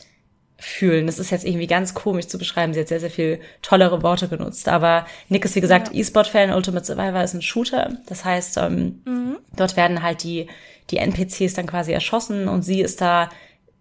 fühlen. 0.62 1.06
Das 1.06 1.18
ist 1.18 1.30
jetzt 1.30 1.44
irgendwie 1.44 1.66
ganz 1.66 1.92
komisch 1.92 2.28
zu 2.28 2.38
beschreiben. 2.38 2.72
Sie 2.72 2.80
hat 2.80 2.88
sehr, 2.88 3.00
sehr 3.00 3.10
viel 3.10 3.40
tollere 3.62 4.02
Worte 4.02 4.28
genutzt. 4.28 4.68
Aber 4.68 5.06
Nick 5.28 5.44
ist, 5.44 5.56
wie 5.56 5.60
gesagt, 5.60 5.88
ja. 5.88 6.00
E-Sport-Fan. 6.00 6.52
Ultimate 6.52 6.86
Survivor 6.86 7.22
ist 7.22 7.34
ein 7.34 7.42
Shooter. 7.42 7.98
Das 8.06 8.24
heißt, 8.24 8.58
ähm, 8.58 9.02
mhm. 9.04 9.38
dort 9.56 9.76
werden 9.76 10.02
halt 10.02 10.22
die, 10.22 10.46
die 10.90 10.98
NPCs 10.98 11.54
dann 11.54 11.66
quasi 11.66 11.92
erschossen 11.92 12.46
und 12.46 12.62
sie 12.62 12.80
ist 12.80 13.00
da 13.00 13.28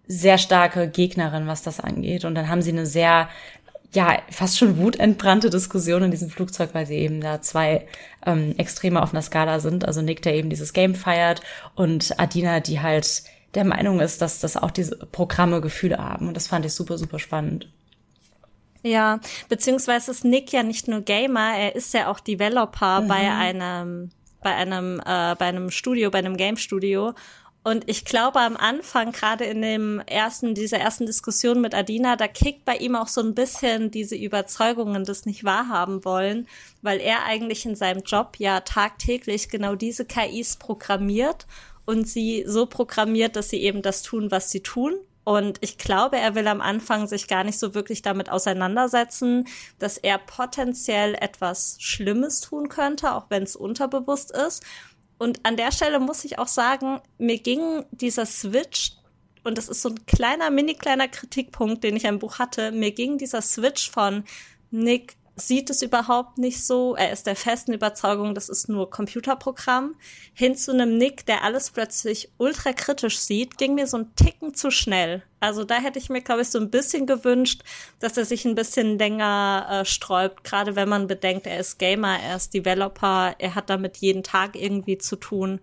sehr 0.07 0.39
starke 0.39 0.89
Gegnerin, 0.89 1.45
was 1.45 1.61
das 1.61 1.79
angeht. 1.79 2.25
Und 2.25 2.33
dann 2.33 2.50
haben 2.50 2.63
sie 2.63 2.71
eine 2.71 2.88
sehr, 2.88 3.29
ja, 3.93 4.17
fast 4.31 4.57
schon 4.57 4.77
wutentbrannte 4.79 5.51
Diskussion 5.51 6.01
in 6.01 6.11
diesem 6.11 6.31
Flugzeug, 6.31 6.71
weil 6.73 6.88
sie 6.88 6.97
eben 6.97 7.21
da 7.21 7.41
zwei 7.41 7.85
ähm, 8.25 8.55
Extreme 8.57 9.03
auf 9.03 9.13
einer 9.13 9.21
Skala 9.21 9.59
sind. 9.59 9.85
Also 9.85 10.01
Nick, 10.01 10.23
der 10.23 10.33
eben 10.33 10.50
dieses 10.50 10.73
Game 10.73 10.95
feiert 10.95 11.41
und 11.75 12.19
Adina, 12.19 12.59
die 12.59 12.81
halt 12.81 13.23
der 13.53 13.65
Meinung 13.65 14.00
ist, 14.00 14.22
dass 14.22 14.39
das 14.39 14.58
auch 14.58 14.72
diese 14.72 14.96
Programme 14.96 15.62
Gefühle 15.62 15.98
haben. 15.98 16.27
Und 16.27 16.36
das 16.36 16.48
fand 16.48 16.65
ich 16.65 16.74
super, 16.74 16.98
super 16.98 17.20
spannend. 17.20 17.70
Ja, 18.84 19.20
beziehungsweise 19.48 20.12
ist 20.12 20.25
Nick 20.25 20.51
ja 20.51 20.63
nicht 20.63 20.88
nur 20.88 21.01
Gamer, 21.01 21.55
er 21.55 21.75
ist 21.75 21.93
ja 21.93 22.08
auch 22.08 22.20
Developer 22.20 23.01
mhm. 23.01 23.08
bei 23.08 23.31
einem, 23.31 24.12
bei 24.41 24.55
einem, 24.55 25.00
äh, 25.00 25.36
bei 25.36 25.46
einem 25.46 25.70
Studio, 25.70 26.10
bei 26.10 26.20
einem 26.20 26.38
Game 26.38 26.58
Studio. 26.58 27.13
Und 27.63 27.88
ich 27.88 28.05
glaube, 28.05 28.39
am 28.39 28.58
Anfang, 28.58 29.12
gerade 29.12 29.43
in 29.43 29.62
dem 29.62 30.00
ersten, 30.08 30.55
dieser 30.55 30.79
ersten 30.79 31.05
Diskussion 31.05 31.62
mit 31.62 31.75
Adina, 31.75 32.15
da 32.15 32.27
kickt 32.27 32.65
bei 32.65 32.75
ihm 32.77 32.96
auch 32.96 33.08
so 33.08 33.22
ein 33.22 33.36
bisschen 33.36 33.91
diese 33.91 34.15
Überzeugungen, 34.15 35.05
das 35.05 35.27
nicht 35.27 35.43
wahrhaben 35.43 36.03
wollen, 36.03 36.48
weil 36.81 37.00
er 37.00 37.25
eigentlich 37.25 37.67
in 37.67 37.75
seinem 37.75 38.01
Job 38.01 38.38
ja 38.39 38.62
tagtäglich 38.62 39.50
genau 39.50 39.75
diese 39.75 40.05
KIs 40.05 40.55
programmiert 40.55 41.46
und 41.85 42.07
sie 42.07 42.43
so 42.47 42.65
programmiert, 42.65 43.35
dass 43.35 43.50
sie 43.50 43.61
eben 43.61 43.81
das 43.81 44.03
tun, 44.03 44.31
was 44.31 44.51
sie 44.51 44.61
tun. 44.61 44.93
Und 45.23 45.59
ich 45.61 45.77
glaube, 45.77 46.17
er 46.17 46.33
will 46.33 46.47
am 46.47 46.61
Anfang 46.61 47.07
sich 47.07 47.27
gar 47.27 47.43
nicht 47.43 47.59
so 47.59 47.75
wirklich 47.75 48.01
damit 48.01 48.29
auseinandersetzen, 48.29 49.47
dass 49.77 49.97
er 49.97 50.17
potenziell 50.17 51.13
etwas 51.13 51.77
Schlimmes 51.79 52.41
tun 52.41 52.69
könnte, 52.69 53.13
auch 53.13 53.25
wenn 53.29 53.43
es 53.43 53.55
unterbewusst 53.55 54.31
ist. 54.31 54.63
Und 55.19 55.39
an 55.45 55.57
der 55.57 55.71
Stelle 55.71 56.00
muss 56.00 56.25
ich 56.25 56.39
auch 56.39 56.47
sagen, 56.47 57.00
mir 57.19 57.38
ging 57.38 57.85
dieser 57.91 58.25
Switch, 58.25 58.93
und 59.43 59.57
das 59.57 59.69
ist 59.69 59.83
so 59.83 59.89
ein 59.89 60.05
kleiner, 60.07 60.50
mini 60.50 60.73
kleiner 60.73 61.07
Kritikpunkt, 61.07 61.83
den 61.83 61.95
ich 61.95 62.05
im 62.05 62.17
Buch 62.17 62.39
hatte, 62.39 62.71
mir 62.71 62.91
ging 62.91 63.19
dieser 63.19 63.41
Switch 63.41 63.91
von 63.91 64.23
Nick 64.71 65.15
sieht 65.48 65.69
es 65.69 65.81
überhaupt 65.81 66.38
nicht 66.38 66.65
so. 66.65 66.95
Er 66.95 67.12
ist 67.12 67.27
der 67.27 67.36
festen 67.36 67.74
Überzeugung, 67.74 68.36
das 68.36 68.50
ist 68.50 68.69
nur 68.69 68.89
Computerprogramm. 68.89 69.95
Hin 70.33 70.55
zu 70.55 70.71
einem 70.71 70.98
Nick, 70.98 71.25
der 71.25 71.43
alles 71.43 71.71
plötzlich 71.71 72.29
ultra 72.38 72.74
kritisch 72.74 73.19
sieht, 73.19 73.57
ging 73.57 73.75
mir 73.75 73.88
so 73.88 73.98
ein 73.98 74.15
Ticken 74.15 74.53
zu 74.53 74.71
schnell. 74.71 75.24
Also 75.39 75.63
da 75.63 75.75
hätte 75.75 76.00
ich 76.00 76.10
mir, 76.10 76.21
glaube 76.21 76.41
ich, 76.43 76.50
so 76.50 76.60
ein 76.60 76.69
bisschen 76.69 77.07
gewünscht, 77.07 77.63
dass 78.00 78.15
er 78.15 78.25
sich 78.25 78.45
ein 78.45 78.55
bisschen 78.55 79.00
länger 79.00 79.67
äh, 79.69 79.86
sträubt, 79.86 80.43
gerade 80.43 80.75
wenn 80.75 80.88
man 80.88 81.07
bedenkt, 81.07 81.48
er 81.48 81.60
ist 81.60 81.79
Gamer, 81.79 82.19
er 82.19 82.36
ist 82.36 82.53
Developer, 82.53 83.36
er 83.39 83.55
hat 83.55 83.69
damit 83.69 83.98
jeden 83.98 84.24
Tag 84.24 84.55
irgendwie 84.55 85.00
zu 85.00 85.15
tun. 85.15 85.60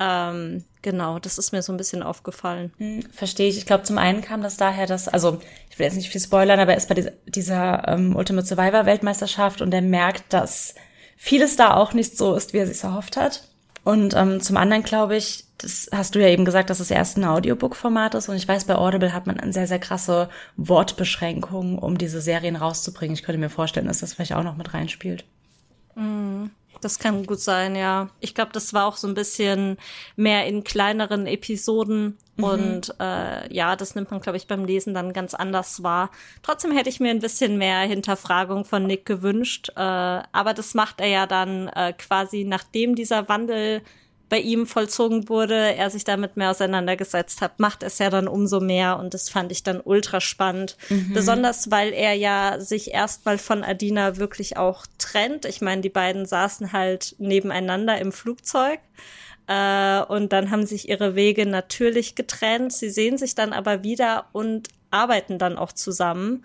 Ähm, 0.00 0.64
genau, 0.82 1.18
das 1.18 1.38
ist 1.38 1.52
mir 1.52 1.62
so 1.62 1.72
ein 1.72 1.76
bisschen 1.76 2.02
aufgefallen. 2.02 2.72
Hm, 2.78 3.02
verstehe 3.12 3.48
ich. 3.48 3.58
Ich 3.58 3.66
glaube, 3.66 3.84
zum 3.84 3.98
einen 3.98 4.22
kam 4.22 4.42
das 4.42 4.56
daher, 4.56 4.86
dass, 4.86 5.08
also 5.08 5.40
ich 5.70 5.78
will 5.78 5.86
jetzt 5.86 5.96
nicht 5.96 6.10
viel 6.10 6.20
spoilern, 6.20 6.60
aber 6.60 6.72
er 6.72 6.78
ist 6.78 6.88
bei 6.88 6.94
dieser, 6.94 7.12
dieser 7.26 7.86
ähm, 7.88 8.16
Ultimate 8.16 8.46
Survivor 8.46 8.86
Weltmeisterschaft 8.86 9.60
und 9.60 9.72
er 9.72 9.82
merkt, 9.82 10.32
dass 10.32 10.74
vieles 11.16 11.56
da 11.56 11.74
auch 11.74 11.92
nicht 11.92 12.18
so 12.18 12.34
ist, 12.34 12.52
wie 12.52 12.58
er 12.58 12.66
sich 12.66 12.82
erhofft 12.82 13.16
hat. 13.16 13.48
Und 13.84 14.14
ähm, 14.14 14.40
zum 14.40 14.56
anderen 14.56 14.82
glaube 14.82 15.16
ich, 15.16 15.44
das 15.58 15.88
hast 15.92 16.14
du 16.14 16.20
ja 16.20 16.28
eben 16.28 16.44
gesagt, 16.44 16.70
dass 16.70 16.80
es 16.80 16.90
erst 16.90 17.16
ein 17.16 17.24
Audiobook-Format 17.24 18.14
ist 18.14 18.28
und 18.28 18.36
ich 18.36 18.48
weiß, 18.48 18.64
bei 18.64 18.76
Audible 18.76 19.12
hat 19.12 19.26
man 19.26 19.38
eine 19.38 19.52
sehr, 19.52 19.66
sehr 19.66 19.78
krasse 19.78 20.28
Wortbeschränkung, 20.56 21.78
um 21.78 21.96
diese 21.98 22.20
Serien 22.20 22.56
rauszubringen. 22.56 23.14
Ich 23.14 23.22
könnte 23.22 23.38
mir 23.38 23.50
vorstellen, 23.50 23.86
dass 23.86 24.00
das 24.00 24.14
vielleicht 24.14 24.34
auch 24.34 24.42
noch 24.42 24.56
mit 24.56 24.74
reinspielt. 24.74 25.24
Mm. 25.94 26.46
Das 26.84 26.98
kann 26.98 27.24
gut 27.24 27.40
sein, 27.40 27.76
ja. 27.76 28.10
Ich 28.20 28.34
glaube, 28.34 28.52
das 28.52 28.74
war 28.74 28.84
auch 28.84 28.98
so 28.98 29.08
ein 29.08 29.14
bisschen 29.14 29.78
mehr 30.16 30.46
in 30.46 30.64
kleineren 30.64 31.26
Episoden. 31.26 32.18
Mhm. 32.36 32.44
Und 32.44 32.94
äh, 33.00 33.54
ja, 33.54 33.74
das 33.74 33.94
nimmt 33.94 34.10
man, 34.10 34.20
glaube 34.20 34.36
ich, 34.36 34.46
beim 34.46 34.66
Lesen 34.66 34.92
dann 34.92 35.14
ganz 35.14 35.32
anders 35.32 35.82
wahr. 35.82 36.10
Trotzdem 36.42 36.72
hätte 36.72 36.90
ich 36.90 37.00
mir 37.00 37.10
ein 37.10 37.20
bisschen 37.20 37.56
mehr 37.56 37.78
Hinterfragung 37.80 38.66
von 38.66 38.86
Nick 38.86 39.06
gewünscht. 39.06 39.70
Äh, 39.76 39.80
aber 39.80 40.52
das 40.54 40.74
macht 40.74 41.00
er 41.00 41.06
ja 41.06 41.26
dann 41.26 41.68
äh, 41.68 41.94
quasi, 41.94 42.44
nachdem 42.44 42.96
dieser 42.96 43.30
Wandel 43.30 43.80
bei 44.28 44.38
ihm 44.38 44.66
vollzogen 44.66 45.28
wurde, 45.28 45.54
er 45.54 45.90
sich 45.90 46.04
damit 46.04 46.36
mehr 46.36 46.50
auseinandergesetzt 46.50 47.40
hat, 47.40 47.60
macht 47.60 47.82
es 47.82 47.98
ja 47.98 48.10
dann 48.10 48.26
umso 48.26 48.60
mehr 48.60 48.98
und 48.98 49.14
das 49.14 49.28
fand 49.28 49.52
ich 49.52 49.62
dann 49.62 49.80
ultra 49.80 50.20
spannend. 50.20 50.76
Mhm. 50.88 51.12
Besonders 51.12 51.70
weil 51.70 51.92
er 51.92 52.14
ja 52.14 52.58
sich 52.58 52.92
erstmal 52.92 53.38
von 53.38 53.62
Adina 53.62 54.16
wirklich 54.16 54.56
auch 54.56 54.86
trennt. 54.98 55.44
Ich 55.44 55.60
meine, 55.60 55.82
die 55.82 55.90
beiden 55.90 56.26
saßen 56.26 56.72
halt 56.72 57.14
nebeneinander 57.18 57.98
im 57.98 58.12
Flugzeug. 58.12 58.80
Äh, 59.46 60.02
und 60.02 60.32
dann 60.32 60.50
haben 60.50 60.66
sich 60.66 60.88
ihre 60.88 61.14
Wege 61.14 61.46
natürlich 61.46 62.14
getrennt. 62.14 62.72
Sie 62.72 62.90
sehen 62.90 63.18
sich 63.18 63.34
dann 63.34 63.52
aber 63.52 63.82
wieder 63.84 64.26
und 64.32 64.68
arbeiten 64.90 65.38
dann 65.38 65.58
auch 65.58 65.72
zusammen, 65.72 66.44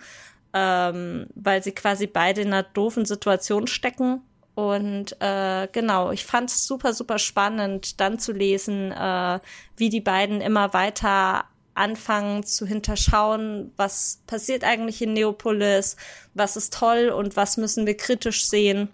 ähm, 0.53 1.27
weil 1.35 1.63
sie 1.63 1.71
quasi 1.71 2.07
beide 2.07 2.41
in 2.41 2.47
einer 2.47 2.63
doofen 2.63 3.05
Situation 3.05 3.67
stecken 3.67 4.21
und 4.59 5.15
äh, 5.21 5.69
genau, 5.71 6.11
ich 6.11 6.25
fand 6.25 6.49
es 6.49 6.67
super, 6.67 6.93
super 6.93 7.17
spannend, 7.17 8.01
dann 8.01 8.19
zu 8.19 8.33
lesen, 8.33 8.91
äh, 8.91 9.39
wie 9.77 9.87
die 9.87 10.01
beiden 10.01 10.41
immer 10.41 10.73
weiter 10.73 11.45
anfangen 11.75 12.43
zu 12.43 12.65
hinterschauen, 12.65 13.71
was 13.77 14.19
passiert 14.27 14.65
eigentlich 14.65 15.01
in 15.01 15.13
Neopolis, 15.13 15.95
was 16.33 16.57
ist 16.57 16.73
toll 16.73 17.07
und 17.07 17.37
was 17.37 17.55
müssen 17.55 17.85
wir 17.85 17.95
kritisch 17.95 18.47
sehen. 18.47 18.89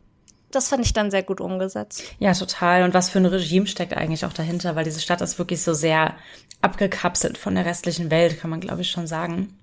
Das 0.51 0.69
fand 0.69 0.85
ich 0.85 0.93
dann 0.93 1.09
sehr 1.09 1.23
gut 1.23 1.41
umgesetzt. 1.41 2.03
Ja, 2.19 2.33
total. 2.33 2.83
Und 2.83 2.93
was 2.93 3.09
für 3.09 3.17
ein 3.17 3.25
Regime 3.25 3.65
steckt 3.65 3.97
eigentlich 3.97 4.23
auch 4.23 4.33
dahinter, 4.33 4.75
weil 4.75 4.85
diese 4.85 5.01
Stadt 5.01 5.21
ist 5.21 5.39
wirklich 5.39 5.63
so 5.63 5.73
sehr 5.73 6.15
abgekapselt 6.61 7.39
von 7.39 7.55
der 7.55 7.65
restlichen 7.65 8.11
Welt, 8.11 8.39
kann 8.39 8.51
man 8.51 8.61
glaube 8.61 8.83
ich 8.83 8.91
schon 8.91 9.07
sagen. 9.07 9.57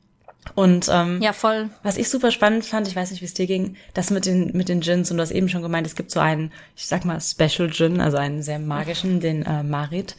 Und 0.55 0.89
ähm, 0.91 1.23
ja, 1.23 1.33
voll. 1.33 1.71
Was 1.83 1.97
ich 1.97 2.09
super 2.09 2.31
spannend 2.31 2.65
fand, 2.65 2.89
ich 2.89 2.97
weiß 2.97 3.11
nicht, 3.11 3.21
wie 3.21 3.27
es 3.27 3.35
dir 3.35 3.47
ging, 3.47 3.77
das 3.95 4.11
mit 4.11 4.27
den 4.27 4.57
mit 4.57 4.69
den 4.69 4.81
Gins 4.81 5.11
und 5.11 5.17
du 5.17 5.23
hast 5.23 5.31
eben 5.31 5.49
schon 5.49 5.63
gemeint, 5.63 5.87
es 5.87 5.95
gibt 5.95 6.11
so 6.11 6.21
einen, 6.21 6.53
ich 6.77 6.87
sag 6.87 7.05
mal 7.05 7.21
Special 7.21 7.71
Gin, 7.71 8.01
also 8.01 8.17
einen 8.17 8.43
sehr 8.43 8.59
magischen, 8.59 9.21
den 9.21 9.43
äh, 9.43 9.63
Marit. 9.63 10.17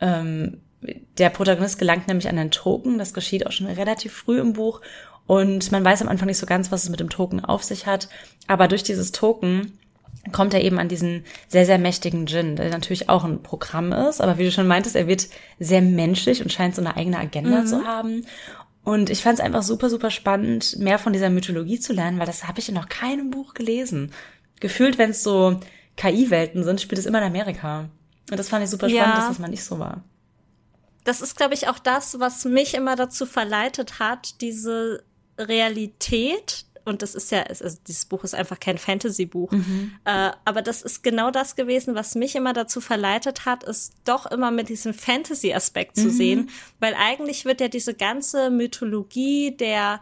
Ähm, 0.00 0.60
der 1.18 1.30
Protagonist 1.30 1.78
gelangt 1.78 2.08
nämlich 2.08 2.28
an 2.28 2.38
einen 2.38 2.50
Token, 2.50 2.98
das 2.98 3.14
geschieht 3.14 3.46
auch 3.46 3.52
schon 3.52 3.66
relativ 3.66 4.12
früh 4.12 4.40
im 4.40 4.52
Buch 4.52 4.80
und 5.26 5.70
man 5.70 5.84
weiß 5.84 6.02
am 6.02 6.08
Anfang 6.08 6.26
nicht 6.26 6.38
so 6.38 6.46
ganz, 6.46 6.72
was 6.72 6.84
es 6.84 6.90
mit 6.90 7.00
dem 7.00 7.10
Token 7.10 7.44
auf 7.44 7.62
sich 7.62 7.86
hat, 7.86 8.08
aber 8.48 8.68
durch 8.68 8.82
dieses 8.82 9.12
Token 9.12 9.78
kommt 10.32 10.54
er 10.54 10.62
eben 10.62 10.78
an 10.78 10.88
diesen 10.88 11.24
sehr, 11.48 11.66
sehr 11.66 11.78
mächtigen 11.78 12.26
Djinn, 12.26 12.56
der 12.56 12.70
natürlich 12.70 13.08
auch 13.08 13.24
ein 13.24 13.42
Programm 13.42 13.92
ist, 13.92 14.20
aber 14.20 14.38
wie 14.38 14.44
du 14.44 14.52
schon 14.52 14.66
meintest, 14.66 14.94
er 14.94 15.08
wird 15.08 15.28
sehr 15.58 15.82
menschlich 15.82 16.42
und 16.42 16.52
scheint 16.52 16.74
so 16.74 16.82
eine 16.82 16.96
eigene 16.96 17.18
Agenda 17.18 17.62
mhm. 17.62 17.66
zu 17.66 17.84
haben. 17.84 18.26
Und 18.84 19.10
ich 19.10 19.22
fand 19.22 19.38
es 19.38 19.44
einfach 19.44 19.62
super, 19.62 19.88
super 19.88 20.10
spannend, 20.10 20.78
mehr 20.78 20.98
von 20.98 21.12
dieser 21.12 21.30
Mythologie 21.30 21.78
zu 21.78 21.92
lernen, 21.92 22.18
weil 22.18 22.26
das 22.26 22.48
habe 22.48 22.58
ich 22.58 22.68
in 22.68 22.74
noch 22.74 22.88
keinem 22.88 23.30
Buch 23.30 23.54
gelesen. 23.54 24.12
Gefühlt, 24.60 24.98
wenn 24.98 25.10
es 25.10 25.22
so 25.22 25.60
KI-Welten 25.96 26.64
sind, 26.64 26.80
spielt 26.80 26.98
es 26.98 27.06
immer 27.06 27.18
in 27.18 27.24
Amerika. 27.24 27.88
Und 28.30 28.38
das 28.38 28.48
fand 28.48 28.64
ich 28.64 28.70
super 28.70 28.88
spannend, 28.88 29.06
ja. 29.06 29.16
dass 29.16 29.28
das 29.28 29.38
mal 29.38 29.48
nicht 29.48 29.64
so 29.64 29.78
war. 29.78 30.02
Das 31.04 31.20
ist, 31.20 31.36
glaube 31.36 31.54
ich, 31.54 31.68
auch 31.68 31.78
das, 31.78 32.18
was 32.20 32.44
mich 32.44 32.74
immer 32.74 32.96
dazu 32.96 33.26
verleitet 33.26 33.98
hat, 33.98 34.40
diese 34.40 35.04
Realität 35.38 36.64
und 36.84 37.02
das 37.02 37.14
ist 37.14 37.30
ja, 37.30 37.42
also 37.42 37.78
dieses 37.86 38.04
Buch 38.04 38.24
ist 38.24 38.34
einfach 38.34 38.58
kein 38.60 38.78
Fantasy-Buch. 38.78 39.50
Mhm. 39.52 39.92
Äh, 40.04 40.30
aber 40.44 40.62
das 40.62 40.82
ist 40.82 41.02
genau 41.02 41.30
das 41.30 41.56
gewesen, 41.56 41.94
was 41.94 42.14
mich 42.14 42.34
immer 42.34 42.52
dazu 42.52 42.80
verleitet 42.80 43.44
hat, 43.46 43.64
es 43.64 43.92
doch 44.04 44.26
immer 44.26 44.50
mit 44.50 44.68
diesem 44.68 44.94
Fantasy-Aspekt 44.94 45.96
zu 45.96 46.06
mhm. 46.06 46.10
sehen. 46.10 46.50
Weil 46.80 46.94
eigentlich 46.94 47.44
wird 47.44 47.60
ja 47.60 47.68
diese 47.68 47.94
ganze 47.94 48.50
Mythologie 48.50 49.56
der 49.56 50.00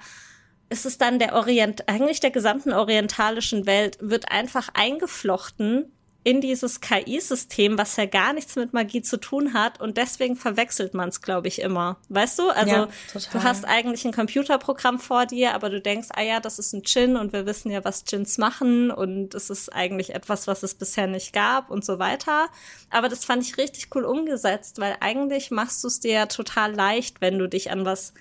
ist 0.72 0.86
es 0.86 0.98
dann 0.98 1.18
der 1.18 1.34
Orient, 1.34 1.88
eigentlich 1.88 2.20
der 2.20 2.30
gesamten 2.30 2.72
orientalischen 2.72 3.66
Welt, 3.66 3.98
wird 4.00 4.30
einfach 4.30 4.68
eingeflochten 4.72 5.90
in 6.22 6.40
dieses 6.40 6.80
KI-System, 6.80 7.78
was 7.78 7.96
ja 7.96 8.04
gar 8.04 8.34
nichts 8.34 8.54
mit 8.56 8.74
Magie 8.74 9.00
zu 9.00 9.18
tun 9.18 9.54
hat 9.54 9.80
und 9.80 9.96
deswegen 9.96 10.36
verwechselt 10.36 10.92
man 10.92 11.08
es, 11.08 11.22
glaube 11.22 11.48
ich, 11.48 11.62
immer. 11.62 11.96
Weißt 12.10 12.38
du? 12.38 12.50
Also 12.50 12.70
ja, 12.70 12.88
du 13.14 13.42
hast 13.42 13.64
eigentlich 13.64 14.04
ein 14.04 14.12
Computerprogramm 14.12 14.98
vor 14.98 15.24
dir, 15.24 15.54
aber 15.54 15.70
du 15.70 15.80
denkst, 15.80 16.08
ah 16.12 16.22
ja, 16.22 16.40
das 16.40 16.58
ist 16.58 16.74
ein 16.74 16.84
Gin 16.84 17.16
und 17.16 17.32
wir 17.32 17.46
wissen 17.46 17.70
ja, 17.70 17.84
was 17.84 18.04
Gins 18.04 18.36
machen 18.36 18.90
und 18.90 19.34
es 19.34 19.48
ist 19.48 19.72
eigentlich 19.72 20.14
etwas, 20.14 20.46
was 20.46 20.62
es 20.62 20.74
bisher 20.74 21.06
nicht 21.06 21.32
gab 21.32 21.70
und 21.70 21.84
so 21.84 21.98
weiter. 21.98 22.48
Aber 22.90 23.08
das 23.08 23.24
fand 23.24 23.42
ich 23.42 23.56
richtig 23.56 23.88
cool 23.94 24.04
umgesetzt, 24.04 24.78
weil 24.78 24.96
eigentlich 25.00 25.50
machst 25.50 25.82
du 25.82 25.88
es 25.88 26.00
dir 26.00 26.12
ja 26.12 26.26
total 26.26 26.74
leicht, 26.74 27.22
wenn 27.22 27.38
du 27.38 27.48
dich 27.48 27.70
an 27.70 27.86
was 27.86 28.12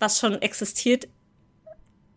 was 0.00 0.18
schon 0.18 0.40
existiert, 0.40 1.08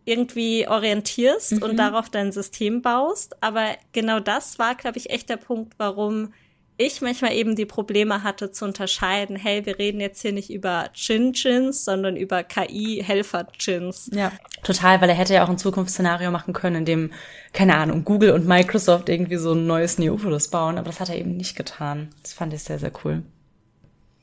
irgendwie 0.04 0.66
orientierst 0.66 1.52
mhm. 1.52 1.62
und 1.62 1.76
darauf 1.76 2.10
dein 2.10 2.32
System 2.32 2.82
baust. 2.82 3.42
Aber 3.42 3.66
genau 3.92 4.20
das 4.20 4.58
war, 4.58 4.74
glaube 4.74 4.98
ich, 4.98 5.10
echt 5.10 5.28
der 5.28 5.36
Punkt, 5.36 5.74
warum 5.78 6.32
ich 6.76 7.00
manchmal 7.00 7.34
eben 7.34 7.54
die 7.54 7.66
Probleme 7.66 8.22
hatte 8.22 8.50
zu 8.50 8.64
unterscheiden, 8.64 9.36
hey, 9.36 9.64
wir 9.66 9.78
reden 9.78 10.00
jetzt 10.00 10.22
hier 10.22 10.32
nicht 10.32 10.50
über 10.50 10.88
Chin-Chins, 10.94 11.84
sondern 11.84 12.16
über 12.16 12.42
KI-Helfer-Chins. 12.42 14.10
Ja, 14.14 14.32
total, 14.62 15.00
weil 15.00 15.10
er 15.10 15.14
hätte 15.14 15.34
ja 15.34 15.44
auch 15.44 15.48
ein 15.48 15.58
Zukunftsszenario 15.58 16.30
machen 16.30 16.54
können, 16.54 16.76
in 16.76 16.84
dem, 16.84 17.12
keine 17.52 17.76
Ahnung, 17.76 18.04
Google 18.04 18.30
und 18.30 18.46
Microsoft 18.46 19.08
irgendwie 19.08 19.36
so 19.36 19.52
ein 19.52 19.66
neues 19.66 19.98
Neopolis 19.98 20.48
bauen, 20.48 20.78
aber 20.78 20.86
das 20.86 20.98
hat 20.98 21.10
er 21.10 21.18
eben 21.18 21.36
nicht 21.36 21.56
getan. 21.56 22.08
Das 22.22 22.32
fand 22.32 22.52
ich 22.54 22.62
sehr, 22.64 22.78
sehr 22.78 22.92
cool. 23.04 23.22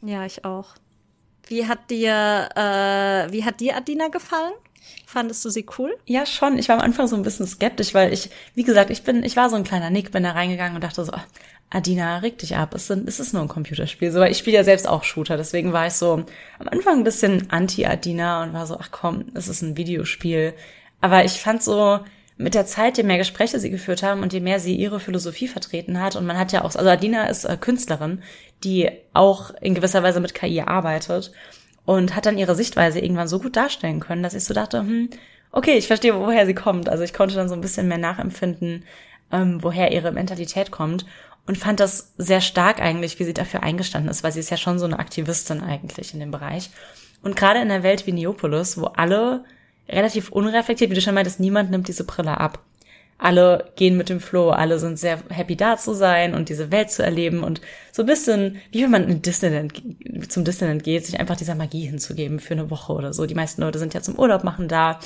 Ja, 0.01 0.25
ich 0.25 0.43
auch. 0.43 0.75
Wie 1.47 1.67
hat 1.67 1.89
dir, 1.89 2.49
äh, 2.55 3.31
wie 3.31 3.43
hat 3.43 3.59
dir 3.59 3.75
Adina 3.75 4.07
gefallen? 4.09 4.53
Fandest 5.05 5.43
du 5.43 5.49
sie 5.49 5.65
cool? 5.77 5.95
Ja, 6.05 6.25
schon. 6.25 6.57
Ich 6.59 6.69
war 6.69 6.75
am 6.75 6.81
Anfang 6.81 7.07
so 7.07 7.15
ein 7.15 7.23
bisschen 7.23 7.47
skeptisch, 7.47 7.93
weil 7.93 8.13
ich, 8.13 8.29
wie 8.53 8.63
gesagt, 8.63 8.89
ich 8.91 9.03
bin, 9.03 9.23
ich 9.23 9.35
war 9.35 9.49
so 9.49 9.55
ein 9.55 9.63
kleiner 9.63 9.89
Nick, 9.89 10.11
bin 10.11 10.23
da 10.23 10.31
reingegangen 10.31 10.75
und 10.75 10.83
dachte 10.83 11.03
so, 11.03 11.11
oh, 11.11 11.21
Adina, 11.71 12.17
reg 12.17 12.37
dich 12.37 12.55
ab, 12.55 12.73
es, 12.73 12.87
sind, 12.87 13.07
es 13.07 13.19
ist 13.19 13.33
nur 13.33 13.41
ein 13.41 13.47
Computerspiel. 13.47 14.11
So, 14.11 14.19
weil 14.19 14.31
ich 14.31 14.37
spiele 14.37 14.57
ja 14.57 14.63
selbst 14.63 14.87
auch 14.87 15.03
Shooter, 15.03 15.37
deswegen 15.37 15.73
war 15.73 15.87
ich 15.87 15.93
so 15.93 16.25
am 16.57 16.67
Anfang 16.67 16.99
ein 16.99 17.03
bisschen 17.03 17.49
anti-Adina 17.51 18.43
und 18.43 18.53
war 18.53 18.65
so, 18.65 18.77
ach 18.79 18.89
komm, 18.91 19.25
es 19.33 19.47
ist 19.47 19.61
ein 19.61 19.77
Videospiel. 19.77 20.53
Aber 21.01 21.25
ich 21.25 21.33
fand 21.33 21.63
so, 21.63 21.99
mit 22.39 22.55
der 22.55 22.65
Zeit, 22.65 22.97
je 22.97 23.03
mehr 23.03 23.17
Gespräche 23.17 23.59
sie 23.59 23.69
geführt 23.69 24.01
haben 24.01 24.23
und 24.23 24.31
je 24.31 24.39
mehr 24.39 24.61
sie 24.61 24.73
ihre 24.73 25.01
Philosophie 25.01 25.49
vertreten 25.49 25.99
hat, 25.99 26.15
und 26.15 26.25
man 26.25 26.37
hat 26.37 26.53
ja 26.53 26.61
auch, 26.61 26.73
also 26.73 26.89
Adina 26.89 27.25
ist 27.25 27.43
äh, 27.43 27.57
Künstlerin, 27.57 28.23
die 28.63 28.89
auch 29.13 29.51
in 29.59 29.75
gewisser 29.75 30.03
Weise 30.03 30.21
mit 30.21 30.33
KI 30.33 30.61
arbeitet 30.61 31.31
und 31.89 32.15
hat 32.15 32.27
dann 32.27 32.37
ihre 32.37 32.53
Sichtweise 32.53 32.99
irgendwann 32.99 33.27
so 33.27 33.39
gut 33.39 33.55
darstellen 33.55 33.99
können, 33.99 34.21
dass 34.21 34.35
ich 34.35 34.43
so 34.45 34.53
dachte, 34.53 34.81
hm, 34.81 35.09
okay, 35.51 35.71
ich 35.71 35.87
verstehe, 35.87 36.13
woher 36.13 36.45
sie 36.45 36.53
kommt. 36.53 36.87
Also 36.87 37.03
ich 37.03 37.15
konnte 37.15 37.33
dann 37.33 37.49
so 37.49 37.55
ein 37.55 37.61
bisschen 37.61 37.87
mehr 37.87 37.97
nachempfinden, 37.97 38.85
ähm, 39.31 39.63
woher 39.63 39.91
ihre 39.91 40.11
Mentalität 40.11 40.69
kommt. 40.69 41.07
und 41.47 41.57
fand 41.57 41.79
das 41.79 42.13
sehr 42.19 42.41
stark 42.41 42.79
eigentlich, 42.79 43.17
wie 43.17 43.23
sie 43.23 43.33
dafür 43.33 43.63
eingestanden 43.63 44.11
ist, 44.11 44.23
weil 44.23 44.31
sie 44.31 44.39
ist 44.39 44.51
ja 44.51 44.57
schon 44.57 44.77
so 44.77 44.85
eine 44.85 44.99
Aktivistin 44.99 45.63
eigentlich 45.63 46.13
in 46.13 46.19
dem 46.19 46.29
Bereich. 46.29 46.69
Und 47.23 47.35
gerade 47.35 47.59
in 47.59 47.69
der 47.69 47.81
Welt 47.81 48.05
wie 48.05 48.11
Neopolis, 48.11 48.79
wo 48.79 48.85
alle 48.85 49.43
relativ 49.87 50.29
unreflektiert, 50.29 50.91
wie 50.91 50.95
du 50.95 51.01
schon 51.01 51.15
meintest, 51.15 51.39
niemand 51.39 51.71
nimmt 51.71 51.87
diese 51.87 52.03
Brille 52.03 52.39
ab 52.39 52.59
alle 53.19 53.71
gehen 53.75 53.97
mit 53.97 54.07
dem 54.07 54.21
Flow, 54.21 54.49
alle 54.49 54.79
sind 54.79 54.97
sehr 54.97 55.19
happy 55.29 55.57
da 55.57 55.77
zu 55.77 55.93
sein 55.93 56.33
und 56.33 56.47
diese 56.47 56.71
Welt 56.71 56.89
zu 56.89 57.03
erleben 57.03 57.43
und 57.43 57.59
so 57.91 58.03
ein 58.03 58.05
bisschen, 58.05 58.57
wie 58.71 58.81
wenn 58.81 58.91
man 58.91 59.09
in 59.09 59.21
Disneyland, 59.21 59.83
zum 60.29 60.45
Disneyland 60.45 60.83
geht, 60.83 61.05
sich 61.05 61.19
einfach 61.19 61.35
dieser 61.35 61.55
Magie 61.55 61.85
hinzugeben 61.85 62.39
für 62.39 62.53
eine 62.53 62.71
Woche 62.71 62.93
oder 62.93 63.13
so. 63.13 63.25
Die 63.25 63.35
meisten 63.35 63.61
Leute 63.61 63.77
sind 63.77 63.93
ja 63.93 64.01
zum 64.01 64.17
Urlaub 64.17 64.45
machen 64.45 64.69
da. 64.69 64.99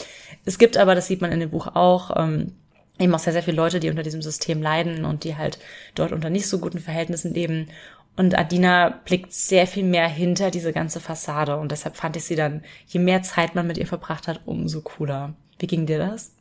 Es 0.45 0.59
gibt 0.59 0.77
aber, 0.77 0.93
das 0.93 1.07
sieht 1.07 1.21
man 1.21 1.31
in 1.31 1.39
dem 1.39 1.49
Buch 1.49 1.67
auch, 1.73 2.11
ähm, 2.15 2.53
eben 2.99 3.13
auch 3.15 3.19
sehr, 3.19 3.33
sehr 3.33 3.41
viele 3.41 3.57
Leute, 3.57 3.79
die 3.79 3.89
unter 3.89 4.03
diesem 4.03 4.21
System 4.21 4.61
leiden 4.61 5.05
und 5.05 5.23
die 5.23 5.35
halt 5.35 5.57
dort 5.95 6.11
unter 6.11 6.29
nicht 6.29 6.47
so 6.47 6.59
guten 6.59 6.79
Verhältnissen 6.79 7.33
leben. 7.33 7.67
Und 8.15 8.37
Adina 8.37 9.01
blickt 9.05 9.33
sehr 9.33 9.65
viel 9.65 9.83
mehr 9.83 10.07
hinter 10.07 10.51
diese 10.51 10.71
ganze 10.71 10.99
Fassade 10.99 11.57
und 11.57 11.71
deshalb 11.71 11.95
fand 11.95 12.15
ich 12.15 12.25
sie 12.25 12.35
dann, 12.35 12.61
je 12.85 12.99
mehr 12.99 13.23
Zeit 13.23 13.55
man 13.55 13.65
mit 13.65 13.79
ihr 13.79 13.87
verbracht 13.87 14.27
hat, 14.27 14.41
umso 14.45 14.81
cooler. 14.81 15.33
Wie 15.57 15.65
ging 15.65 15.87
dir 15.87 15.97
das? 15.97 16.31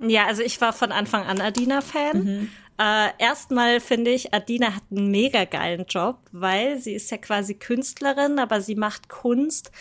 Ja, 0.00 0.26
also 0.26 0.42
ich 0.42 0.60
war 0.60 0.72
von 0.72 0.92
Anfang 0.92 1.24
an 1.24 1.40
Adina-Fan. 1.40 2.24
Mhm. 2.24 2.48
Äh, 2.78 3.08
erstmal 3.18 3.80
finde 3.80 4.12
ich, 4.12 4.32
Adina 4.32 4.76
hat 4.76 4.84
einen 4.90 5.10
mega 5.10 5.44
geilen 5.44 5.86
Job, 5.88 6.18
weil 6.30 6.78
sie 6.78 6.94
ist 6.94 7.10
ja 7.10 7.16
quasi 7.16 7.54
Künstlerin, 7.54 8.38
aber 8.38 8.60
sie 8.60 8.76
macht 8.76 9.08
Kunst 9.08 9.72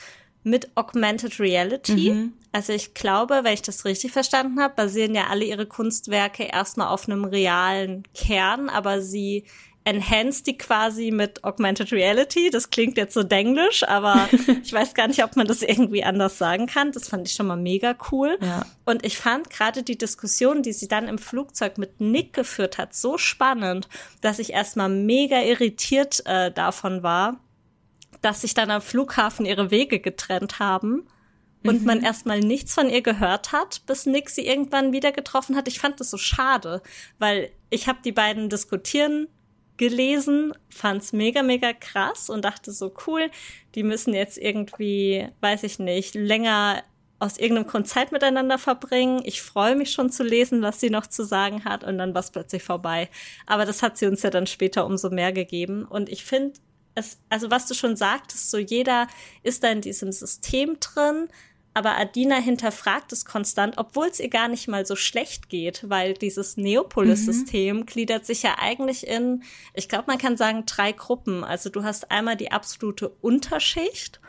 mit 0.44 0.76
Augmented 0.76 1.40
Reality. 1.40 2.12
Mhm. 2.12 2.34
Also 2.52 2.74
ich 2.74 2.96
glaube, 2.96 3.42
wenn 3.44 3.54
ich 3.54 3.62
das 3.62 3.86
richtig 3.86 4.14
verstanden 4.14 4.60
habe, 4.60 4.74
basieren 4.74 5.14
ja 5.14 5.28
alle 5.28 5.46
ihre 5.46 5.68
Kunstwerke 5.68 6.44
erstmal 6.44 6.88
auf 6.88 7.08
einem 7.08 7.26
realen 7.26 8.04
Kern, 8.16 8.70
aber 8.70 9.02
sie 9.02 9.44
enhance 9.88 10.44
die 10.44 10.58
quasi 10.58 11.12
mit 11.12 11.46
Augmented 11.46 11.94
Reality. 11.94 12.50
Das 12.50 12.70
klingt 12.70 12.98
jetzt 12.98 13.14
so 13.14 13.24
denglisch, 13.24 13.88
aber 13.88 14.28
ich 14.64 14.74
weiß 14.74 14.94
gar 14.94 15.08
nicht, 15.08 15.24
ob 15.24 15.38
man 15.38 15.48
das 15.48 15.62
irgendwie 15.62 16.04
anders 16.04 16.38
sagen 16.38 16.68
kann. 16.68 16.92
Das 16.92 17.08
fand 17.08 17.26
ich 17.28 17.34
schon 17.34 17.48
mal 17.48 17.56
mega 17.56 17.96
cool. 18.12 18.38
Ja. 18.42 18.66
Und 18.84 19.06
ich 19.06 19.18
fand 19.18 19.50
gerade 19.50 19.84
die 19.84 19.98
Diskussion, 19.98 20.62
die 20.62 20.74
sie 20.74 20.90
dann 20.90 21.08
im 21.08 21.18
Flugzeug 21.18 21.78
mit 21.78 22.02
Nick 22.02 22.34
geführt 22.34 22.78
hat, 22.78 22.94
so 22.94 23.18
spannend, 23.18 23.88
dass 24.20 24.40
ich 24.40 24.52
erstmal 24.52 24.90
mega 24.90 25.42
irritiert 25.42 26.22
äh, 26.26 26.52
davon 26.52 27.02
war, 27.02 27.40
dass 28.22 28.42
sich 28.42 28.54
dann 28.54 28.70
am 28.72 28.82
Flughafen 28.82 29.46
ihre 29.46 29.72
Wege 29.72 30.02
getrennt 30.02 30.60
haben 30.60 31.08
und 31.64 31.80
mhm. 31.80 31.88
man 31.88 32.04
erstmal 32.04 32.42
nichts 32.42 32.74
von 32.74 32.90
ihr 32.90 33.02
gehört 33.02 33.54
hat, 33.54 33.86
bis 33.86 34.06
Nick 34.06 34.30
sie 34.30 34.46
irgendwann 34.46 34.92
wieder 34.92 35.14
getroffen 35.14 35.56
hat. 35.56 35.70
Ich 35.70 35.80
fand 35.80 36.02
das 36.02 36.10
so 36.10 36.18
schade, 36.18 36.82
weil 37.20 37.52
ich 37.70 37.88
habe 37.88 38.00
die 38.04 38.12
beiden 38.12 38.50
diskutieren 38.50 39.28
gelesen, 39.78 40.54
fand's 40.70 41.14
mega, 41.14 41.44
mega 41.44 41.74
krass 41.74 42.30
und 42.30 42.44
dachte 42.44 42.72
so 42.72 42.94
cool, 43.06 43.30
die 43.76 43.84
müssen 43.84 44.14
jetzt 44.14 44.38
irgendwie, 44.38 45.28
weiß 45.42 45.64
ich 45.64 45.80
nicht, 45.80 46.16
länger 46.16 46.84
aus 47.20 47.38
irgendeinem 47.38 47.68
Grund 47.68 47.88
Zeit 47.88 48.12
miteinander 48.12 48.58
verbringen. 48.58 49.22
Ich 49.24 49.42
freue 49.42 49.76
mich 49.76 49.92
schon 49.92 50.12
zu 50.12 50.24
lesen, 50.24 50.62
was 50.62 50.80
sie 50.80 50.90
noch 50.90 51.08
zu 51.08 51.24
sagen 51.24 51.66
hat 51.66 51.84
und 51.84 51.98
dann 51.98 52.14
war 52.14 52.22
es 52.22 52.32
plötzlich 52.32 52.64
vorbei. 52.64 53.10
Aber 53.46 53.66
das 53.66 53.82
hat 53.82 53.98
sie 53.98 54.06
uns 54.06 54.22
ja 54.24 54.30
dann 54.30 54.48
später 54.48 54.86
umso 54.86 55.10
mehr 55.10 55.32
gegeben 55.32 55.86
und 55.86 56.10
ich 56.10 56.26
finde 56.26 56.60
es, 56.96 57.20
also 57.30 57.52
was 57.52 57.68
du 57.68 57.74
schon 57.74 57.96
sagtest, 57.96 58.52
so 58.52 58.58
jeder 58.58 59.08
ist 59.44 59.64
da 59.64 59.70
in 59.70 59.82
diesem 59.82 60.12
System 60.12 60.80
drin, 60.80 61.30
aber 61.78 61.96
Adina 61.96 62.38
hinterfragt 62.38 63.14
es 63.14 63.24
konstant, 63.24 63.78
obwohl 63.78 64.08
es 64.08 64.20
ihr 64.20 64.32
gar 64.32 64.48
nicht 64.48 64.68
mal 64.68 64.88
so 64.88 64.96
schlecht 64.96 65.48
geht, 65.48 65.88
weil 65.88 66.16
dieses 66.16 66.58
Neopolis-System 66.58 67.78
mhm. 67.78 67.86
gliedert 67.86 68.26
sich 68.26 68.42
ja 68.42 68.56
eigentlich 68.60 69.06
in, 69.06 69.44
ich 69.76 69.88
glaube, 69.88 70.06
man 70.08 70.18
kann 70.18 70.38
sagen, 70.38 70.64
drei 70.66 70.92
Gruppen. 70.92 71.44
Also 71.44 71.70
du 71.70 71.84
hast 71.84 72.10
einmal 72.10 72.36
die 72.36 72.52
absolute 72.52 73.10
Unterschicht 73.22 74.20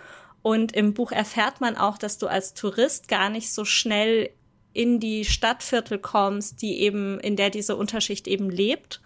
und 0.42 0.72
im 0.72 0.92
Buch 0.92 1.10
erfährt 1.10 1.62
man 1.62 1.78
auch, 1.78 1.96
dass 1.96 2.18
du 2.18 2.26
als 2.26 2.52
Tourist 2.52 3.08
gar 3.08 3.30
nicht 3.30 3.50
so 3.50 3.64
schnell 3.64 4.28
in 4.74 5.00
die 5.00 5.24
Stadtviertel 5.24 5.98
kommst, 5.98 6.60
die 6.60 6.82
eben, 6.82 7.18
in 7.18 7.36
der 7.36 7.48
diese 7.48 7.76
Unterschicht 7.76 8.28
eben 8.28 8.50
lebt. 8.50 9.00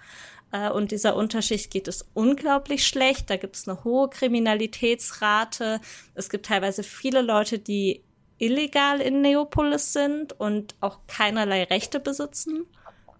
Äh, 0.50 0.68
und 0.68 0.90
dieser 0.90 1.14
Unterschicht 1.14 1.70
geht 1.70 1.86
es 1.86 2.08
unglaublich 2.12 2.88
schlecht. 2.88 3.30
Da 3.30 3.36
gibt 3.36 3.54
es 3.54 3.68
eine 3.68 3.84
hohe 3.84 4.10
Kriminalitätsrate. 4.10 5.80
Es 6.16 6.28
gibt 6.28 6.46
teilweise 6.46 6.82
viele 6.82 7.22
Leute, 7.22 7.60
die 7.60 8.02
illegal 8.42 9.00
in 9.00 9.20
Neopolis 9.20 9.92
sind 9.92 10.38
und 10.38 10.74
auch 10.80 10.98
keinerlei 11.06 11.62
Rechte 11.64 12.00
besitzen. 12.00 12.66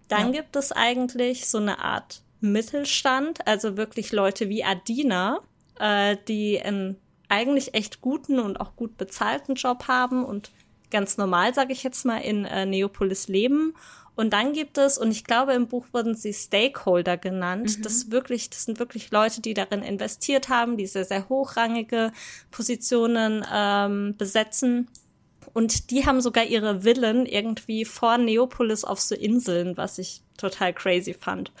Dann 0.09 0.33
ja. 0.33 0.41
gibt 0.41 0.57
es 0.57 0.73
eigentlich 0.73 1.47
so 1.47 1.59
eine 1.59 1.79
Art 1.79 2.21
Mittelstand, 2.41 3.47
also 3.47 3.77
wirklich 3.77 4.11
Leute 4.11 4.49
wie 4.49 4.65
Adina, 4.65 5.39
äh, 5.79 6.17
die 6.27 6.61
einen 6.61 6.97
eigentlich 7.29 7.73
echt 7.73 8.01
guten 8.01 8.37
und 8.37 8.59
auch 8.59 8.75
gut 8.75 8.97
bezahlten 8.97 9.55
Job 9.55 9.87
haben 9.87 10.25
und 10.25 10.51
ganz 10.91 11.17
normal, 11.17 11.53
sage 11.53 11.71
ich 11.71 11.83
jetzt 11.83 12.05
mal, 12.05 12.17
in 12.17 12.43
äh, 12.43 12.65
Neopolis 12.65 13.29
leben. 13.29 13.73
Und 14.15 14.33
dann 14.33 14.51
gibt 14.51 14.77
es, 14.77 14.97
und 14.97 15.09
ich 15.09 15.23
glaube, 15.23 15.53
im 15.53 15.67
Buch 15.67 15.85
wurden 15.93 16.15
sie 16.15 16.33
Stakeholder 16.33 17.17
genannt. 17.17 17.77
Mhm. 17.77 17.81
Das 17.81 18.11
wirklich, 18.11 18.49
das 18.49 18.65
sind 18.65 18.77
wirklich 18.77 19.09
Leute, 19.09 19.41
die 19.41 19.55
darin 19.55 19.81
investiert 19.81 20.49
haben, 20.49 20.77
die 20.77 20.85
sehr, 20.85 21.05
sehr 21.05 21.29
hochrangige 21.29 22.11
Positionen 22.51 23.43
ähm, 23.51 24.15
besetzen 24.17 24.89
und 25.53 25.91
die 25.91 26.05
haben 26.05 26.21
sogar 26.21 26.45
ihre 26.45 26.81
Villen 26.81 27.25
irgendwie 27.25 27.85
vor 27.85 28.17
Neopolis 28.17 28.83
auf 28.83 28.99
so 28.99 29.15
Inseln, 29.15 29.77
was 29.77 29.99
ich 29.99 30.21
total 30.37 30.73
crazy 30.73 31.13
fand. 31.13 31.51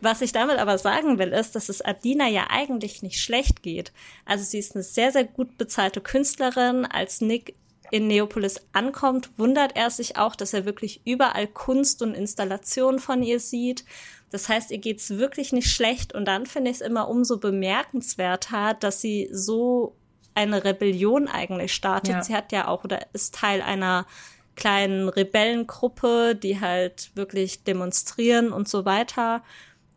Was 0.00 0.20
ich 0.20 0.32
damit 0.32 0.58
aber 0.58 0.78
sagen 0.78 1.18
will, 1.18 1.32
ist, 1.32 1.56
dass 1.56 1.68
es 1.68 1.84
Adina 1.84 2.28
ja 2.28 2.46
eigentlich 2.50 3.02
nicht 3.02 3.20
schlecht 3.20 3.62
geht. 3.62 3.92
Also 4.24 4.44
sie 4.44 4.58
ist 4.58 4.74
eine 4.74 4.84
sehr, 4.84 5.10
sehr 5.10 5.24
gut 5.24 5.58
bezahlte 5.58 6.00
Künstlerin. 6.00 6.86
Als 6.86 7.20
Nick 7.20 7.54
in 7.90 8.06
Neopolis 8.06 8.60
ankommt, 8.72 9.30
wundert 9.38 9.76
er 9.76 9.90
sich 9.90 10.16
auch, 10.16 10.36
dass 10.36 10.52
er 10.52 10.66
wirklich 10.66 11.00
überall 11.04 11.48
Kunst 11.48 12.02
und 12.02 12.14
Installationen 12.14 13.00
von 13.00 13.22
ihr 13.22 13.40
sieht. 13.40 13.84
Das 14.30 14.48
heißt, 14.48 14.70
ihr 14.70 14.78
geht's 14.78 15.10
wirklich 15.10 15.52
nicht 15.52 15.70
schlecht. 15.70 16.14
Und 16.14 16.26
dann 16.26 16.46
finde 16.46 16.70
ich 16.70 16.76
es 16.76 16.82
immer 16.82 17.08
umso 17.08 17.38
bemerkenswerter, 17.38 18.74
dass 18.74 19.00
sie 19.00 19.28
so 19.32 19.96
eine 20.38 20.62
Rebellion 20.62 21.26
eigentlich 21.26 21.74
startet. 21.74 22.14
Ja. 22.14 22.22
Sie 22.22 22.34
hat 22.34 22.52
ja 22.52 22.68
auch 22.68 22.84
oder 22.84 23.00
ist 23.12 23.34
Teil 23.34 23.60
einer 23.60 24.06
kleinen 24.54 25.08
Rebellengruppe, 25.08 26.36
die 26.36 26.60
halt 26.60 27.10
wirklich 27.14 27.64
demonstrieren 27.64 28.52
und 28.52 28.68
so 28.68 28.84
weiter. 28.84 29.42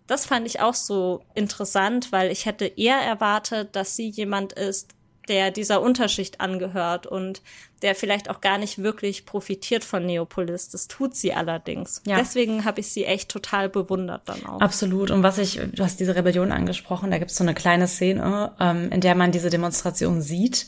Das 0.08 0.26
fand 0.26 0.48
ich 0.48 0.60
auch 0.60 0.74
so 0.74 1.24
interessant, 1.36 2.12
weil 2.12 2.32
ich 2.32 2.48
hätte 2.48 2.66
eher 2.66 2.98
erwartet, 2.98 3.76
dass 3.76 3.96
sie 3.96 4.10
jemand 4.10 4.54
ist, 4.54 4.96
der 5.28 5.52
dieser 5.52 5.82
Unterschicht 5.82 6.42
angehört 6.42 7.08
und 7.08 7.42
der 7.82 7.96
vielleicht 7.96 8.30
auch 8.30 8.42
gar 8.42 8.58
nicht 8.58 8.80
wirklich 8.84 9.26
profitiert 9.26 9.84
von 9.84 10.06
Neopolis. 10.06 10.70
Das 10.70 10.88
tut 10.88 11.16
sie 11.16 11.34
allerdings. 11.34 12.02
Ja. 12.06 12.18
Deswegen 12.18 12.66
habe 12.66 12.80
ich 12.80 12.92
sie 12.92 13.06
echt 13.06 13.30
total 13.30 13.70
bewundert 13.70 14.22
dann 14.26 14.46
auch. 14.46 14.62
Absolut. 14.62 15.12
Und 15.12 15.24
was 15.24 15.38
ich, 15.38 15.60
du 15.74 15.84
hast 15.84 16.00
diese 16.00 16.16
Rebellion 16.16 16.52
angesprochen, 16.52 17.12
da 17.12 17.18
gibt 17.18 17.32
es 17.32 17.38
so 17.38 17.44
eine 17.44 17.54
kleine 17.54 17.88
Szene, 17.88 18.52
ähm, 18.60 18.90
in 18.92 19.02
der 19.02 19.16
man 19.16 19.32
diese 19.32 19.50
Demonstration 19.50 20.22
sieht, 20.22 20.68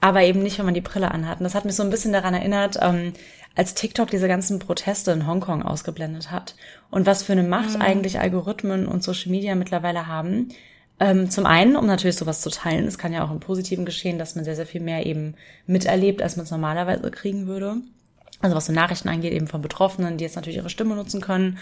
aber 0.00 0.22
eben 0.22 0.42
nicht, 0.42 0.58
wenn 0.58 0.66
man 0.66 0.74
die 0.74 0.80
Brille 0.80 1.10
anhat. 1.10 1.40
Und 1.40 1.44
das 1.44 1.54
hat 1.54 1.64
mich 1.64 1.76
so 1.76 1.82
ein 1.82 1.90
bisschen 1.90 2.12
daran 2.12 2.34
erinnert, 2.34 2.78
ähm, 2.80 3.12
als 3.54 3.74
TikTok 3.74 4.10
diese 4.10 4.28
ganzen 4.28 4.58
Proteste 4.58 5.12
in 5.12 5.26
Hongkong 5.26 5.62
ausgeblendet 5.62 6.30
hat. 6.30 6.56
Und 6.90 7.06
was 7.06 7.22
für 7.22 7.32
eine 7.32 7.44
Macht 7.44 7.76
mhm. 7.76 7.82
eigentlich 7.82 8.20
Algorithmen 8.20 8.86
und 8.86 9.02
Social 9.02 9.30
Media 9.30 9.54
mittlerweile 9.54 10.06
haben 10.06 10.48
ähm, 11.00 11.28
zum 11.30 11.46
einen, 11.46 11.76
um 11.76 11.86
natürlich 11.86 12.16
sowas 12.16 12.40
zu 12.40 12.50
teilen. 12.50 12.86
Es 12.86 12.98
kann 12.98 13.12
ja 13.12 13.24
auch 13.24 13.30
im 13.30 13.40
Positiven 13.40 13.84
geschehen, 13.84 14.18
dass 14.18 14.36
man 14.36 14.44
sehr, 14.44 14.56
sehr 14.56 14.66
viel 14.66 14.80
mehr 14.80 15.06
eben 15.06 15.34
miterlebt, 15.66 16.22
als 16.22 16.36
man 16.36 16.44
es 16.44 16.50
normalerweise 16.50 17.10
kriegen 17.10 17.46
würde. 17.46 17.76
Also 18.40 18.56
was 18.56 18.66
so 18.66 18.72
Nachrichten 18.72 19.08
angeht, 19.08 19.32
eben 19.32 19.46
von 19.46 19.62
Betroffenen, 19.62 20.18
die 20.18 20.24
jetzt 20.24 20.36
natürlich 20.36 20.58
ihre 20.58 20.70
Stimme 20.70 20.94
nutzen 20.94 21.20
können. 21.20 21.58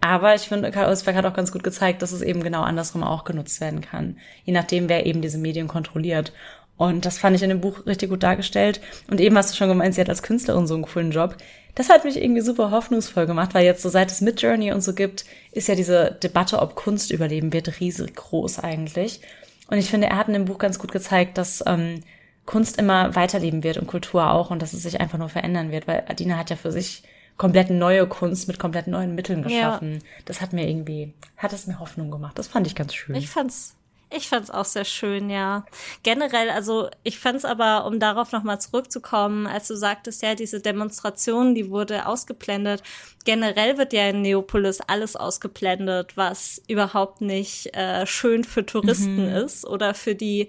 Aber 0.00 0.34
ich 0.34 0.42
finde, 0.42 0.70
Karl 0.70 0.90
Osberg 0.90 1.16
hat 1.16 1.24
auch 1.24 1.34
ganz 1.34 1.50
gut 1.52 1.62
gezeigt, 1.62 2.02
dass 2.02 2.12
es 2.12 2.20
eben 2.20 2.42
genau 2.42 2.62
andersrum 2.62 3.02
auch 3.02 3.24
genutzt 3.24 3.60
werden 3.60 3.80
kann. 3.80 4.18
Je 4.44 4.52
nachdem, 4.52 4.88
wer 4.88 5.06
eben 5.06 5.22
diese 5.22 5.38
Medien 5.38 5.68
kontrolliert. 5.68 6.32
Und 6.76 7.06
das 7.06 7.18
fand 7.18 7.36
ich 7.36 7.42
in 7.42 7.48
dem 7.48 7.60
Buch 7.60 7.86
richtig 7.86 8.10
gut 8.10 8.22
dargestellt. 8.22 8.80
Und 9.08 9.20
eben 9.20 9.36
hast 9.38 9.52
du 9.52 9.56
schon 9.56 9.68
gemeint, 9.68 9.94
sie 9.94 10.00
hat 10.00 10.08
als 10.08 10.22
Künstlerin 10.22 10.66
so 10.66 10.74
einen 10.74 10.84
coolen 10.84 11.12
Job. 11.12 11.36
Das 11.74 11.88
hat 11.88 12.04
mich 12.04 12.22
irgendwie 12.22 12.40
super 12.40 12.70
hoffnungsvoll 12.70 13.26
gemacht, 13.26 13.54
weil 13.54 13.64
jetzt 13.64 13.82
so 13.82 13.88
seit 13.88 14.10
es 14.10 14.20
Midjourney 14.20 14.72
und 14.72 14.80
so 14.80 14.94
gibt, 14.94 15.24
ist 15.52 15.68
ja 15.68 15.74
diese 15.74 16.12
Debatte, 16.22 16.60
ob 16.60 16.76
Kunst 16.76 17.10
überleben 17.10 17.52
wird, 17.52 17.80
riesig 17.80 18.14
groß 18.14 18.60
eigentlich. 18.60 19.20
Und 19.68 19.78
ich 19.78 19.90
finde, 19.90 20.08
er 20.08 20.16
hat 20.16 20.28
in 20.28 20.34
dem 20.34 20.44
Buch 20.44 20.58
ganz 20.58 20.78
gut 20.78 20.92
gezeigt, 20.92 21.36
dass 21.38 21.64
ähm, 21.66 22.02
Kunst 22.46 22.78
immer 22.78 23.16
weiterleben 23.16 23.64
wird 23.64 23.78
und 23.78 23.86
Kultur 23.86 24.30
auch 24.30 24.50
und 24.50 24.62
dass 24.62 24.72
es 24.72 24.82
sich 24.82 25.00
einfach 25.00 25.18
nur 25.18 25.28
verändern 25.28 25.72
wird, 25.72 25.88
weil 25.88 26.04
Adina 26.08 26.36
hat 26.36 26.50
ja 26.50 26.56
für 26.56 26.70
sich 26.70 27.02
komplett 27.36 27.70
neue 27.70 28.06
Kunst 28.06 28.46
mit 28.46 28.58
komplett 28.58 28.86
neuen 28.86 29.14
Mitteln 29.14 29.42
geschaffen. 29.42 29.94
Ja. 29.94 29.98
Das 30.26 30.40
hat 30.40 30.52
mir 30.52 30.68
irgendwie, 30.68 31.14
hat 31.36 31.52
es 31.52 31.66
mir 31.66 31.80
Hoffnung 31.80 32.10
gemacht. 32.10 32.38
Das 32.38 32.46
fand 32.46 32.66
ich 32.66 32.74
ganz 32.74 32.94
schön. 32.94 33.16
Ich 33.16 33.28
fand's 33.28 33.74
Ich 34.16 34.28
fand's 34.28 34.50
auch 34.50 34.64
sehr 34.64 34.84
schön, 34.84 35.28
ja. 35.28 35.66
Generell, 36.02 36.50
also 36.50 36.88
ich 37.02 37.18
fand's 37.18 37.44
aber, 37.44 37.84
um 37.86 37.98
darauf 37.98 38.32
nochmal 38.32 38.60
zurückzukommen, 38.60 39.46
als 39.46 39.68
du 39.68 39.76
sagtest, 39.76 40.22
ja, 40.22 40.34
diese 40.34 40.60
Demonstration, 40.60 41.54
die 41.54 41.70
wurde 41.70 42.06
ausgeblendet. 42.06 42.82
Generell 43.24 43.76
wird 43.76 43.92
ja 43.92 44.08
in 44.08 44.22
Neopolis 44.22 44.80
alles 44.80 45.16
ausgeblendet, 45.16 46.16
was 46.16 46.62
überhaupt 46.68 47.22
nicht 47.22 47.74
äh, 47.74 48.06
schön 48.06 48.44
für 48.44 48.64
Touristen 48.64 49.28
mhm. 49.28 49.36
ist 49.36 49.66
oder 49.66 49.94
für 49.94 50.14
die 50.14 50.48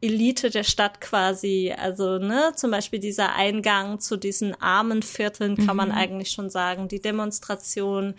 Elite 0.00 0.50
der 0.50 0.64
Stadt 0.64 1.00
quasi. 1.00 1.72
Also, 1.76 2.18
ne, 2.18 2.52
zum 2.56 2.70
Beispiel 2.70 2.98
dieser 2.98 3.34
Eingang 3.34 4.00
zu 4.00 4.16
diesen 4.16 4.60
armen 4.60 5.02
Vierteln 5.02 5.56
kann 5.56 5.66
mhm. 5.68 5.76
man 5.76 5.92
eigentlich 5.92 6.30
schon 6.30 6.50
sagen. 6.50 6.88
Die 6.88 7.00
Demonstration, 7.00 8.14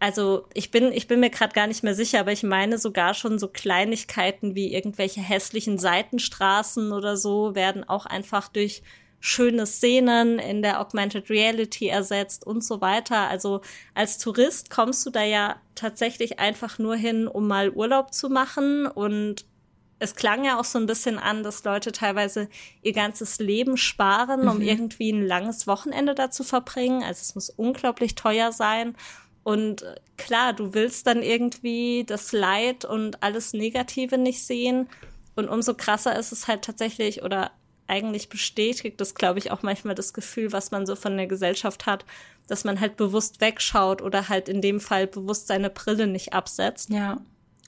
also 0.00 0.46
ich 0.54 0.70
bin, 0.70 0.92
ich 0.92 1.06
bin 1.06 1.20
mir 1.20 1.28
gerade 1.28 1.52
gar 1.52 1.66
nicht 1.66 1.84
mehr 1.84 1.94
sicher, 1.94 2.20
aber 2.20 2.32
ich 2.32 2.42
meine 2.42 2.78
sogar 2.78 3.12
schon 3.12 3.38
so 3.38 3.48
Kleinigkeiten 3.48 4.54
wie 4.54 4.72
irgendwelche 4.72 5.20
hässlichen 5.20 5.78
Seitenstraßen 5.78 6.90
oder 6.92 7.18
so 7.18 7.54
werden 7.54 7.86
auch 7.86 8.06
einfach 8.06 8.48
durch 8.48 8.82
schöne 9.20 9.66
Szenen 9.66 10.38
in 10.38 10.62
der 10.62 10.80
Augmented 10.80 11.28
Reality 11.28 11.88
ersetzt 11.88 12.46
und 12.46 12.64
so 12.64 12.80
weiter. 12.80 13.28
Also 13.28 13.60
als 13.94 14.16
Tourist 14.16 14.70
kommst 14.70 15.04
du 15.04 15.10
da 15.10 15.22
ja 15.22 15.56
tatsächlich 15.74 16.38
einfach 16.38 16.78
nur 16.78 16.96
hin, 16.96 17.28
um 17.28 17.46
mal 17.46 17.70
Urlaub 17.70 18.14
zu 18.14 18.30
machen 18.30 18.86
und 18.86 19.44
es 19.98 20.14
klang 20.14 20.46
ja 20.46 20.58
auch 20.58 20.64
so 20.64 20.78
ein 20.78 20.86
bisschen 20.86 21.18
an, 21.18 21.42
dass 21.42 21.62
Leute 21.64 21.92
teilweise 21.92 22.48
ihr 22.80 22.94
ganzes 22.94 23.38
Leben 23.38 23.76
sparen, 23.76 24.48
um 24.48 24.56
mhm. 24.56 24.62
irgendwie 24.62 25.12
ein 25.12 25.26
langes 25.26 25.66
Wochenende 25.66 26.14
da 26.14 26.30
zu 26.30 26.42
verbringen. 26.42 27.02
Also 27.02 27.20
es 27.20 27.34
muss 27.34 27.50
unglaublich 27.50 28.14
teuer 28.14 28.50
sein. 28.50 28.96
Und 29.42 29.82
äh, 29.82 29.94
klar, 30.16 30.52
du 30.52 30.74
willst 30.74 31.06
dann 31.06 31.22
irgendwie 31.22 32.04
das 32.06 32.32
Leid 32.32 32.84
und 32.84 33.22
alles 33.22 33.52
Negative 33.52 34.18
nicht 34.18 34.44
sehen. 34.44 34.88
Und 35.34 35.48
umso 35.48 35.74
krasser 35.74 36.18
ist 36.18 36.32
es 36.32 36.48
halt 36.48 36.62
tatsächlich 36.62 37.22
oder 37.22 37.52
eigentlich 37.86 38.28
bestätigt 38.28 39.00
das, 39.00 39.14
glaube 39.14 39.40
ich, 39.40 39.50
auch 39.50 39.62
manchmal 39.62 39.96
das 39.96 40.12
Gefühl, 40.12 40.52
was 40.52 40.70
man 40.70 40.86
so 40.86 40.94
von 40.94 41.16
der 41.16 41.26
Gesellschaft 41.26 41.86
hat, 41.86 42.04
dass 42.46 42.64
man 42.64 42.80
halt 42.80 42.96
bewusst 42.96 43.40
wegschaut 43.40 44.00
oder 44.00 44.28
halt 44.28 44.48
in 44.48 44.60
dem 44.60 44.80
Fall 44.80 45.06
bewusst 45.06 45.48
seine 45.48 45.70
Brille 45.70 46.06
nicht 46.06 46.32
absetzt. 46.32 46.90
Ja. 46.90 47.18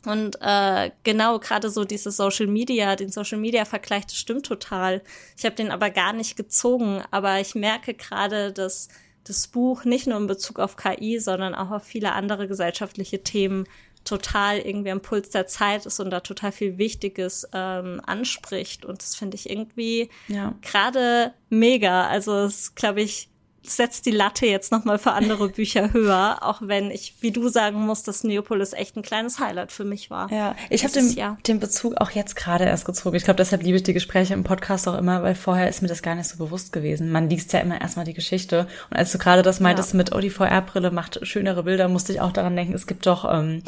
Und 0.04 0.36
äh, 0.40 0.90
genau, 1.04 1.38
gerade 1.38 1.70
so 1.70 1.84
diese 1.84 2.10
Social 2.10 2.46
Media, 2.46 2.96
den 2.96 3.10
Social 3.10 3.38
Media 3.38 3.64
Vergleich, 3.64 4.06
das 4.06 4.16
stimmt 4.16 4.46
total. 4.46 5.02
Ich 5.36 5.44
habe 5.44 5.54
den 5.54 5.70
aber 5.70 5.90
gar 5.90 6.12
nicht 6.12 6.36
gezogen, 6.36 7.02
aber 7.10 7.40
ich 7.40 7.54
merke 7.54 7.94
gerade, 7.94 8.52
dass 8.52 8.88
das 9.24 9.46
Buch 9.48 9.84
nicht 9.84 10.06
nur 10.06 10.18
in 10.18 10.26
Bezug 10.26 10.58
auf 10.58 10.76
KI, 10.76 11.18
sondern 11.18 11.54
auch 11.54 11.70
auf 11.70 11.84
viele 11.84 12.12
andere 12.12 12.48
gesellschaftliche 12.48 13.22
Themen 13.22 13.66
total 14.04 14.58
irgendwie 14.58 14.90
am 14.90 15.00
Puls 15.00 15.30
der 15.30 15.46
Zeit 15.46 15.86
ist 15.86 16.00
und 16.00 16.10
da 16.10 16.20
total 16.20 16.52
viel 16.52 16.78
Wichtiges 16.78 17.48
ähm, 17.52 18.00
anspricht. 18.04 18.84
Und 18.84 19.02
das 19.02 19.14
finde 19.14 19.36
ich 19.36 19.48
irgendwie 19.48 20.10
ja. 20.28 20.54
gerade 20.62 21.34
mega. 21.48 22.08
Also 22.08 22.36
es 22.40 22.74
glaube 22.74 23.02
ich, 23.02 23.28
setzt 23.64 24.06
die 24.06 24.10
Latte 24.10 24.46
jetzt 24.46 24.72
nochmal 24.72 24.98
für 24.98 25.12
andere 25.12 25.48
Bücher 25.48 25.92
höher, 25.92 26.38
auch 26.40 26.60
wenn 26.62 26.90
ich, 26.90 27.14
wie 27.20 27.30
du 27.30 27.48
sagen 27.48 27.78
musst, 27.80 28.08
dass 28.08 28.24
Neopolis 28.24 28.72
echt 28.72 28.96
ein 28.96 29.02
kleines 29.02 29.38
Highlight 29.38 29.72
für 29.72 29.84
mich 29.84 30.10
war. 30.10 30.30
Ja, 30.32 30.56
ich 30.68 30.84
habe 30.84 30.92
den, 30.92 31.12
ja. 31.12 31.36
den 31.46 31.60
Bezug 31.60 31.96
auch 31.98 32.10
jetzt 32.10 32.34
gerade 32.34 32.64
erst 32.64 32.84
gezogen. 32.84 33.16
Ich 33.16 33.24
glaube, 33.24 33.36
deshalb 33.36 33.62
liebe 33.62 33.76
ich 33.76 33.82
die 33.82 33.92
Gespräche 33.92 34.34
im 34.34 34.44
Podcast 34.44 34.88
auch 34.88 34.98
immer, 34.98 35.22
weil 35.22 35.34
vorher 35.34 35.68
ist 35.68 35.82
mir 35.82 35.88
das 35.88 36.02
gar 36.02 36.14
nicht 36.14 36.28
so 36.28 36.38
bewusst 36.38 36.72
gewesen. 36.72 37.10
Man 37.10 37.30
liest 37.30 37.52
ja 37.52 37.60
immer 37.60 37.80
erstmal 37.80 38.04
die 38.04 38.14
Geschichte. 38.14 38.66
Und 38.90 38.96
als 38.96 39.12
du 39.12 39.18
gerade 39.18 39.42
das 39.42 39.60
meintest 39.60 39.92
ja. 39.92 39.98
mit, 39.98 40.12
oh, 40.14 40.20
die 40.20 40.30
VR-Brille 40.30 40.90
macht 40.90 41.24
schönere 41.26 41.62
Bilder, 41.62 41.88
musste 41.88 42.12
ich 42.12 42.20
auch 42.20 42.32
daran 42.32 42.56
denken, 42.56 42.74
es 42.74 42.86
gibt 42.86 43.06
doch 43.06 43.32
ähm, 43.32 43.62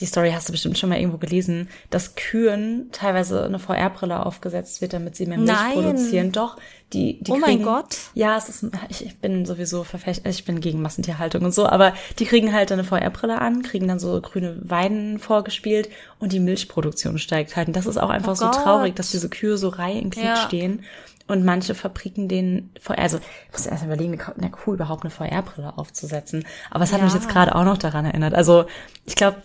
die 0.00 0.06
Story 0.06 0.32
hast 0.32 0.48
du 0.48 0.52
bestimmt 0.52 0.78
schon 0.78 0.88
mal 0.88 0.98
irgendwo 0.98 1.18
gelesen, 1.18 1.68
dass 1.90 2.14
Kühen 2.14 2.88
teilweise 2.92 3.44
eine 3.44 3.58
VR-Brille 3.58 4.24
aufgesetzt 4.24 4.80
wird, 4.80 4.94
damit 4.94 5.16
sie 5.16 5.26
mehr 5.26 5.38
Milch 5.38 5.52
Nein. 5.52 5.74
produzieren. 5.74 6.32
Doch, 6.32 6.56
die, 6.92 7.22
die 7.22 7.30
Oh 7.30 7.34
kriegen, 7.34 7.62
mein 7.62 7.62
Gott. 7.62 7.96
Ja, 8.14 8.36
es 8.36 8.48
ist, 8.48 8.66
ich 8.88 9.18
bin 9.18 9.44
sowieso 9.44 9.84
verfecht, 9.84 10.26
ich 10.26 10.44
bin 10.44 10.60
gegen 10.60 10.82
Massentierhaltung 10.82 11.44
und 11.44 11.54
so, 11.54 11.66
aber 11.66 11.94
die 12.18 12.24
kriegen 12.24 12.52
halt 12.52 12.72
eine 12.72 12.84
VR-Brille 12.84 13.40
an, 13.40 13.62
kriegen 13.62 13.86
dann 13.86 13.98
so 13.98 14.20
grüne 14.20 14.58
Weiden 14.62 15.18
vorgespielt 15.18 15.88
und 16.18 16.32
die 16.32 16.40
Milchproduktion 16.40 17.18
steigt 17.18 17.54
halt. 17.56 17.68
Und 17.68 17.76
das 17.76 17.86
ist 17.86 17.98
auch 17.98 18.10
einfach 18.10 18.32
oh 18.32 18.36
so 18.36 18.44
Gott. 18.46 18.56
traurig, 18.56 18.96
dass 18.96 19.10
diese 19.10 19.28
Kühe 19.28 19.58
so 19.58 19.68
Reihe 19.68 19.98
in 19.98 20.10
Glied 20.10 20.24
ja. 20.24 20.36
stehen 20.36 20.82
und 21.28 21.44
manche 21.44 21.74
Fabriken 21.74 22.28
den 22.28 22.70
VR, 22.80 22.98
also 22.98 23.18
ich 23.18 23.52
muss 23.52 23.66
erst 23.66 23.84
überlegen, 23.84 24.20
eine 24.38 24.50
Kuh 24.50 24.74
überhaupt 24.74 25.04
eine 25.04 25.10
VR-Brille 25.10 25.76
aufzusetzen. 25.76 26.44
Aber 26.70 26.84
es 26.84 26.92
hat 26.92 26.98
ja. 26.98 27.04
mich 27.04 27.14
jetzt 27.14 27.28
gerade 27.28 27.54
auch 27.54 27.64
noch 27.64 27.78
daran 27.78 28.04
erinnert. 28.04 28.34
Also 28.34 28.64
ich 29.06 29.14
glaube, 29.14 29.36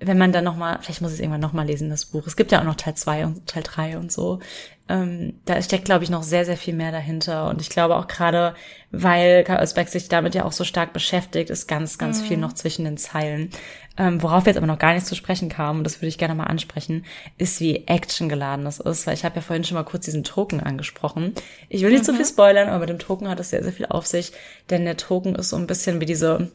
wenn 0.00 0.18
man 0.18 0.32
dann 0.32 0.44
nochmal, 0.44 0.78
vielleicht 0.80 1.02
muss 1.02 1.12
ich 1.12 1.18
es 1.18 1.20
irgendwann 1.20 1.40
nochmal 1.40 1.66
lesen, 1.66 1.90
das 1.90 2.06
Buch. 2.06 2.26
Es 2.26 2.36
gibt 2.36 2.52
ja 2.52 2.60
auch 2.60 2.64
noch 2.64 2.74
Teil 2.74 2.94
zwei 2.94 3.26
und 3.26 3.46
Teil 3.46 3.62
drei 3.62 3.98
und 3.98 4.10
so. 4.10 4.40
Ähm, 4.88 5.34
da 5.44 5.60
steckt, 5.60 5.84
glaube 5.84 6.04
ich, 6.04 6.10
noch 6.10 6.22
sehr, 6.22 6.44
sehr 6.44 6.56
viel 6.56 6.74
mehr 6.74 6.90
dahinter. 6.90 7.48
Und 7.48 7.60
ich 7.60 7.68
glaube 7.68 7.96
auch 7.96 8.08
gerade, 8.08 8.54
weil 8.90 9.44
Karl 9.44 9.62
Özbeck 9.62 9.88
sich 9.88 10.08
damit 10.08 10.34
ja 10.34 10.44
auch 10.44 10.52
so 10.52 10.64
stark 10.64 10.94
beschäftigt, 10.94 11.50
ist 11.50 11.68
ganz, 11.68 11.98
ganz 11.98 12.22
mhm. 12.22 12.24
viel 12.24 12.36
noch 12.38 12.54
zwischen 12.54 12.86
den 12.86 12.96
Zeilen. 12.96 13.50
Ähm, 13.98 14.22
worauf 14.22 14.46
wir 14.46 14.50
jetzt 14.50 14.56
aber 14.56 14.66
noch 14.66 14.78
gar 14.78 14.94
nicht 14.94 15.06
zu 15.06 15.14
sprechen 15.14 15.50
kamen, 15.50 15.80
und 15.80 15.84
das 15.84 15.98
würde 15.98 16.08
ich 16.08 16.18
gerne 16.18 16.34
mal 16.34 16.44
ansprechen, 16.44 17.04
ist, 17.36 17.60
wie 17.60 17.86
actiongeladen 17.86 18.64
das 18.64 18.80
ist. 18.80 19.06
Weil 19.06 19.14
ich 19.14 19.24
habe 19.26 19.36
ja 19.36 19.42
vorhin 19.42 19.64
schon 19.64 19.76
mal 19.76 19.84
kurz 19.84 20.06
diesen 20.06 20.24
Token 20.24 20.60
angesprochen. 20.60 21.34
Ich 21.68 21.82
will 21.82 21.90
nicht 21.90 22.02
mhm. 22.02 22.06
zu 22.06 22.14
viel 22.14 22.26
spoilern, 22.26 22.68
aber 22.68 22.80
mit 22.80 22.88
dem 22.88 22.98
Token 22.98 23.28
hat 23.28 23.38
es 23.38 23.50
sehr, 23.50 23.62
sehr 23.62 23.72
viel 23.72 23.86
auf 23.86 24.06
sich. 24.06 24.32
Denn 24.70 24.86
der 24.86 24.96
Token 24.96 25.34
ist 25.34 25.50
so 25.50 25.56
ein 25.56 25.66
bisschen 25.66 26.00
wie 26.00 26.06
diese 26.06 26.50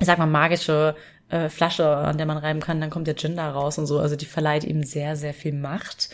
ich 0.00 0.06
sag 0.06 0.18
mal, 0.18 0.26
magische 0.26 0.96
äh, 1.28 1.48
Flasche, 1.48 1.86
an 1.86 2.16
der 2.16 2.26
man 2.26 2.38
reiben 2.38 2.60
kann, 2.60 2.80
dann 2.80 2.90
kommt 2.90 3.06
der 3.06 3.16
Gin 3.16 3.36
da 3.36 3.50
raus 3.50 3.78
und 3.78 3.86
so. 3.86 3.98
Also 3.98 4.16
die 4.16 4.26
verleiht 4.26 4.64
ihm 4.64 4.82
sehr, 4.82 5.16
sehr 5.16 5.34
viel 5.34 5.52
Macht. 5.52 6.10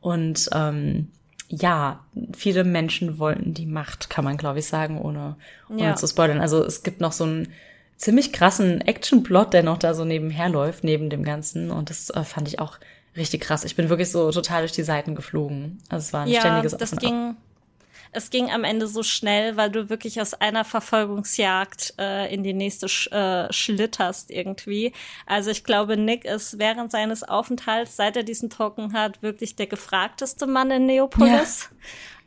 Und 0.00 0.48
ähm, 0.52 1.08
ja, 1.48 2.00
viele 2.36 2.64
Menschen 2.64 3.18
wollten 3.18 3.54
die 3.54 3.66
Macht, 3.66 4.10
kann 4.10 4.24
man 4.24 4.36
glaube 4.36 4.58
ich 4.58 4.66
sagen, 4.66 5.00
ohne, 5.00 5.36
ohne 5.68 5.82
ja. 5.82 5.94
zu 5.96 6.06
spoilern. 6.06 6.40
Also 6.40 6.64
es 6.64 6.82
gibt 6.82 7.00
noch 7.00 7.12
so 7.12 7.24
einen 7.24 7.48
ziemlich 7.96 8.32
krassen 8.32 8.80
Action-Plot, 8.80 9.52
der 9.52 9.62
noch 9.62 9.78
da 9.78 9.94
so 9.94 10.04
nebenher 10.04 10.48
läuft, 10.48 10.84
neben 10.84 11.10
dem 11.10 11.24
Ganzen. 11.24 11.70
Und 11.70 11.90
das 11.90 12.10
äh, 12.10 12.24
fand 12.24 12.48
ich 12.48 12.58
auch 12.58 12.78
richtig 13.16 13.42
krass. 13.42 13.64
Ich 13.64 13.76
bin 13.76 13.88
wirklich 13.88 14.10
so 14.10 14.30
total 14.30 14.62
durch 14.62 14.72
die 14.72 14.82
Seiten 14.82 15.14
geflogen. 15.14 15.78
Also 15.88 16.04
es 16.04 16.12
war 16.12 16.22
ein 16.22 16.28
ja, 16.28 16.40
ständiges 16.40 16.76
das 16.76 16.96
ging, 16.96 17.36
es 18.14 18.30
ging 18.30 18.50
am 18.50 18.64
Ende 18.64 18.86
so 18.86 19.02
schnell, 19.02 19.56
weil 19.56 19.70
du 19.70 19.90
wirklich 19.90 20.20
aus 20.20 20.34
einer 20.34 20.64
Verfolgungsjagd 20.64 21.94
äh, 21.98 22.32
in 22.32 22.44
die 22.44 22.54
nächste 22.54 22.88
sch 22.88 23.08
äh, 23.08 23.52
schlitterst 23.52 24.30
irgendwie. 24.30 24.92
Also 25.26 25.50
ich 25.50 25.64
glaube, 25.64 25.96
Nick 25.96 26.24
ist 26.24 26.58
während 26.58 26.92
seines 26.92 27.24
Aufenthalts, 27.24 27.96
seit 27.96 28.16
er 28.16 28.22
diesen 28.22 28.50
Token 28.50 28.92
hat, 28.92 29.22
wirklich 29.22 29.56
der 29.56 29.66
gefragteste 29.66 30.46
Mann 30.46 30.70
in 30.70 30.86
Neopolis. 30.86 31.70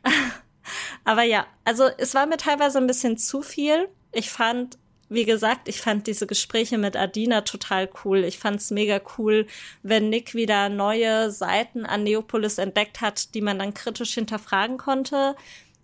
Ja. 0.04 0.12
Aber 1.04 1.22
ja, 1.22 1.46
also 1.64 1.88
es 1.96 2.14
war 2.14 2.26
mir 2.26 2.36
teilweise 2.36 2.78
ein 2.78 2.86
bisschen 2.86 3.16
zu 3.16 3.40
viel. 3.42 3.88
Ich 4.12 4.30
fand 4.30 4.78
wie 5.10 5.24
gesagt, 5.24 5.68
ich 5.68 5.80
fand 5.80 6.06
diese 6.06 6.26
Gespräche 6.26 6.76
mit 6.76 6.94
Adina 6.94 7.40
total 7.40 7.88
cool. 8.04 8.24
Ich 8.24 8.38
fand's 8.38 8.70
mega 8.70 9.00
cool, 9.16 9.46
wenn 9.82 10.10
Nick 10.10 10.34
wieder 10.34 10.68
neue 10.68 11.30
Seiten 11.30 11.86
an 11.86 12.02
Neopolis 12.02 12.58
entdeckt 12.58 13.00
hat, 13.00 13.34
die 13.34 13.40
man 13.40 13.58
dann 13.58 13.72
kritisch 13.72 14.12
hinterfragen 14.12 14.76
konnte 14.76 15.34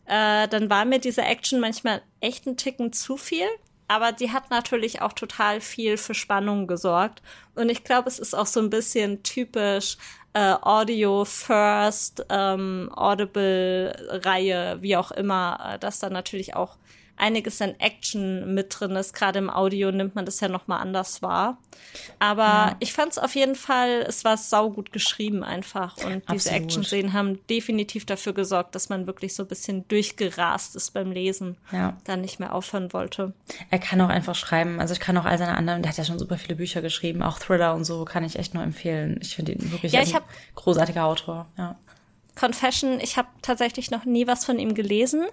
äh, 0.07 0.49
dann 0.49 0.71
war 0.71 0.85
mir 0.85 0.99
diese 0.99 1.23
Action 1.23 1.61
manchmal 1.61 2.03
echt 2.21 2.47
ein 2.47 2.57
Ticken 2.57 2.93
zu 2.93 3.17
viel. 3.17 3.47
Aber 3.87 4.13
die 4.13 4.33
hat 4.33 4.51
natürlich 4.51 5.03
auch 5.03 5.13
total 5.13 5.61
viel 5.61 5.99
für 5.99 6.15
Spannung 6.15 6.67
gesorgt. 6.67 7.23
Und 7.55 7.69
ich 7.69 7.85
glaube, 7.85 8.09
es 8.09 8.19
ist 8.19 8.35
auch 8.35 8.47
so 8.47 8.61
ein 8.61 8.71
bisschen 8.71 9.23
typisch 9.23 9.99
äh, 10.33 10.55
Audio 10.63 11.25
First, 11.25 12.25
ähm, 12.31 12.91
Audible-Reihe, 12.95 14.79
wie 14.81 14.97
auch 14.97 15.11
immer, 15.13 15.75
äh, 15.75 15.79
dass 15.79 15.99
da 15.99 16.11
natürlich 16.11 16.57
auch 16.57 16.77
einiges 17.17 17.61
an 17.63 17.75
Action 17.79 18.55
mit 18.55 18.79
drin 18.79 18.93
ist. 18.93 19.15
Gerade 19.15 19.39
im 19.39 19.51
Audio 19.51 19.91
nimmt 19.91 20.15
man 20.15 20.27
das 20.27 20.41
ja 20.41 20.49
noch 20.49 20.67
mal 20.67 20.79
anders 20.79 21.23
wahr. 21.23 21.59
Aber 22.19 22.43
ja. 22.43 22.77
ich 22.81 22.93
fand 22.93 23.13
es 23.13 23.19
auf 23.19 23.35
jeden 23.35 23.55
Fall, 23.55 24.05
es 24.07 24.25
war 24.25 24.37
saugut 24.37 24.93
geschrieben 24.93 25.45
einfach. 25.45 25.97
Und 25.99 26.23
diese 26.31 26.51
Action-Szenen 26.51 27.13
haben 27.13 27.39
definitiv 27.49 28.07
dafür 28.07 28.33
gesorgt, 28.33 28.75
dass 28.75 28.89
man 28.89 29.07
wirklich 29.07 29.35
so 29.35 29.45
ein 29.45 29.49
bisschen 29.49 29.87
durchgerast 29.89 30.77
ist 30.77 30.93
beim 30.93 31.13
Lesen. 31.13 31.57
Ja. 31.73 31.97
Dann 32.05 32.21
nicht 32.21 32.41
mehr 32.41 32.55
aufhören 32.55 32.93
wollte. 32.93 33.33
Er 33.71 33.79
kann 33.79 34.01
auch 34.01 34.09
einfach 34.09 34.35
schreiben. 34.35 34.81
Also 34.81 34.95
ich 34.95 35.01
kann 35.01 35.17
auch 35.17 35.25
all 35.25 35.39
seine 35.39 35.57
anderen, 35.57 35.83
der 35.83 35.91
hat 35.91 35.99
ja 35.99 36.05
schon 36.05 36.19
super 36.19 36.39
viele 36.39 36.57
Bücher 36.57 36.83
geschrieben, 36.83 37.23
auch 37.23 37.39
Thriller 37.39 37.75
und 37.75 37.85
so, 37.85 38.05
kann 38.05 38.25
ich 38.25 38.39
echt 38.39 38.55
nur 38.55 38.63
empfehlen. 38.63 39.19
Ich 39.21 39.37
finde 39.37 39.53
ihn 39.53 39.73
wirklich 39.73 39.93
ja, 39.93 40.01
ein 40.01 40.15
hab, 40.15 40.25
großartiger 40.55 41.05
Autor. 41.05 41.47
Ja. 41.57 41.77
Confession, 42.35 42.99
ich 43.01 43.17
habe 43.17 43.29
tatsächlich 43.43 43.91
noch 43.91 44.05
nie 44.05 44.27
was 44.27 44.45
von 44.45 44.59
ihm 44.59 44.75
gelesen, 44.75 45.25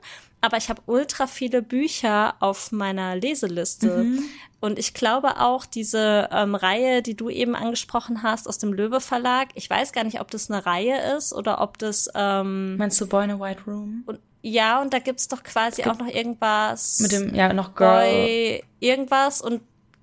aber 0.42 0.58
ich 0.58 0.70
habe 0.70 0.82
ultra 0.86 1.28
viele 1.28 1.62
Bücher 1.62 2.36
auf 2.40 2.72
meiner 2.72 3.16
Leseliste. 3.16 4.04
Mhm. 4.04 4.24
Und 4.60 4.78
ich 4.78 4.94
glaube 4.94 5.40
auch, 5.40 5.66
diese 5.66 6.30
ähm, 6.32 6.54
Reihe, 6.54 7.02
die 7.02 7.16
du 7.16 7.30
eben 7.30 7.56
angesprochen 7.56 8.22
hast 8.22 8.48
aus 8.48 8.60
dem 8.60 8.74
Löwe 8.74 9.02
Verlag, 9.02 9.50
ich 9.56 9.70
weiß 9.70 9.92
gar 9.92 10.04
nicht, 10.04 10.22
ob 10.22 10.30
das 10.30 10.52
eine 10.52 10.66
Reihe 10.66 11.16
ist 11.18 11.34
oder 11.34 11.62
ob 11.62 11.80
das. 11.80 12.10
Ähm, 12.14 12.78
Meinst 12.78 13.02
du 13.02 13.08
Boy 13.08 13.26
in 13.26 13.32
a 13.32 13.40
White 13.40 13.64
Room? 13.66 14.04
Und, 14.06 14.20
ja, 14.44 14.82
und 14.82 14.94
da 14.94 15.00
gibt's 15.00 15.28
doch 15.28 15.42
quasi 15.42 15.84
auch 15.84 15.98
noch 15.98 16.08
irgendwas. 16.08 17.00
Mit 17.00 17.12
dem, 17.12 17.34
ja, 17.34 17.54
noch 17.54 17.74
Girl. 17.74 18.12
Boy, 18.12 18.64
irgendwas 18.80 19.42
und 19.42 19.62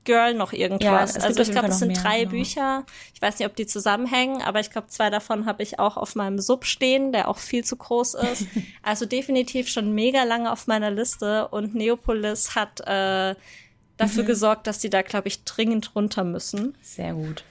Girl 0.08 0.32
noch 0.32 0.54
irgendwas. 0.54 1.16
Ja, 1.16 1.20
also 1.20 1.42
ich 1.42 1.50
glaube, 1.50 1.68
es 1.68 1.80
sind 1.80 1.92
mehr, 1.92 2.02
drei 2.02 2.20
genau. 2.20 2.30
Bücher. 2.30 2.86
Ich 3.14 3.20
weiß 3.20 3.38
nicht, 3.38 3.46
ob 3.46 3.54
die 3.54 3.66
zusammenhängen, 3.66 4.40
aber 4.40 4.58
ich 4.58 4.70
glaube, 4.70 4.88
zwei 4.88 5.10
davon 5.10 5.44
habe 5.44 5.62
ich 5.62 5.78
auch 5.78 5.98
auf 5.98 6.14
meinem 6.14 6.38
Sub 6.38 6.64
stehen, 6.64 7.12
der 7.12 7.28
auch 7.28 7.36
viel 7.36 7.62
zu 7.62 7.76
groß 7.76 8.14
ist. 8.14 8.46
also 8.82 9.04
definitiv 9.04 9.68
schon 9.68 9.92
mega 9.92 10.24
lange 10.24 10.50
auf 10.50 10.66
meiner 10.66 10.90
Liste 10.90 11.48
und 11.48 11.74
Neopolis 11.74 12.54
hat 12.54 12.80
äh, 12.80 13.34
dafür 13.98 14.22
mhm. 14.22 14.26
gesorgt, 14.26 14.66
dass 14.66 14.78
die 14.78 14.88
da, 14.88 15.02
glaube 15.02 15.28
ich, 15.28 15.44
dringend 15.44 15.94
runter 15.94 16.24
müssen. 16.24 16.74
Sehr 16.80 17.12
gut. 17.12 17.44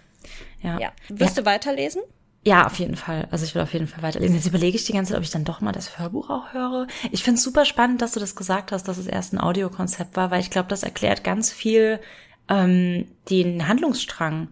Ja. 0.64 0.80
ja. 0.80 0.92
Wirst 1.10 1.38
ja. 1.38 1.44
du 1.44 1.46
weiterlesen? 1.46 2.02
Ja, 2.44 2.66
auf 2.66 2.80
jeden 2.80 2.96
Fall. 2.96 3.28
Also 3.30 3.46
ich 3.46 3.54
will 3.54 3.62
auf 3.62 3.74
jeden 3.74 3.88
Fall 3.88 4.02
weiterlesen. 4.02 4.36
Jetzt 4.36 4.48
überlege 4.48 4.76
ich 4.76 4.86
die 4.86 4.94
ganze 4.94 5.12
Zeit, 5.12 5.20
ob 5.20 5.24
ich 5.24 5.30
dann 5.30 5.44
doch 5.44 5.62
mal 5.62 5.74
das 5.74 6.00
Hörbuch 6.00 6.32
auch 6.32 6.54
höre. 6.54 6.88
Ich 7.12 7.24
finde 7.24 7.38
es 7.38 7.44
super 7.44 7.66
spannend, 7.66 8.02
dass 8.02 8.14
du 8.14 8.20
das 8.20 8.36
gesagt 8.36 8.72
hast, 8.72 8.88
dass 8.88 8.98
es 8.98 9.06
erst 9.06 9.34
ein 9.34 9.40
Audiokonzept 9.40 10.16
war, 10.16 10.32
weil 10.32 10.40
ich 10.40 10.50
glaube, 10.50 10.70
das 10.70 10.82
erklärt 10.82 11.24
ganz 11.24 11.52
viel 11.52 12.00
ähm, 12.50 13.06
den 13.30 13.68
Handlungsstrang. 13.68 14.50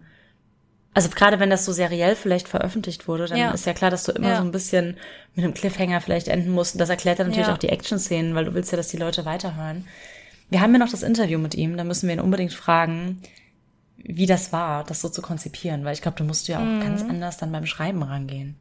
Also 0.94 1.10
gerade 1.10 1.38
wenn 1.38 1.50
das 1.50 1.64
so 1.64 1.72
seriell 1.72 2.16
vielleicht 2.16 2.48
veröffentlicht 2.48 3.06
wurde, 3.06 3.26
dann 3.26 3.38
ja. 3.38 3.50
ist 3.50 3.66
ja 3.66 3.74
klar, 3.74 3.90
dass 3.90 4.04
du 4.04 4.12
immer 4.12 4.30
ja. 4.30 4.36
so 4.36 4.42
ein 4.42 4.52
bisschen 4.52 4.96
mit 5.34 5.44
einem 5.44 5.52
Cliffhanger 5.52 6.00
vielleicht 6.00 6.28
enden 6.28 6.50
musst. 6.50 6.74
Und 6.74 6.78
das 6.78 6.88
erklärt 6.88 7.18
dann 7.18 7.28
natürlich 7.28 7.48
ja. 7.48 7.52
auch 7.52 7.58
die 7.58 7.68
Action-Szenen, 7.68 8.34
weil 8.34 8.46
du 8.46 8.54
willst 8.54 8.72
ja, 8.72 8.76
dass 8.76 8.88
die 8.88 8.96
Leute 8.96 9.24
weiterhören. 9.26 9.86
Wir 10.48 10.60
haben 10.60 10.72
ja 10.72 10.78
noch 10.78 10.90
das 10.90 11.02
Interview 11.02 11.38
mit 11.38 11.54
ihm, 11.54 11.76
da 11.76 11.84
müssen 11.84 12.08
wir 12.08 12.14
ihn 12.14 12.20
unbedingt 12.20 12.54
fragen, 12.54 13.20
wie 13.96 14.26
das 14.26 14.52
war, 14.52 14.84
das 14.84 15.00
so 15.00 15.08
zu 15.08 15.20
konzipieren, 15.20 15.84
weil 15.84 15.92
ich 15.92 16.02
glaube, 16.02 16.16
du 16.16 16.24
musst 16.24 16.48
ja 16.48 16.60
auch 16.60 16.64
mhm. 16.64 16.80
ganz 16.80 17.02
anders 17.02 17.36
dann 17.36 17.50
beim 17.50 17.66
Schreiben 17.66 18.02
rangehen. 18.02 18.56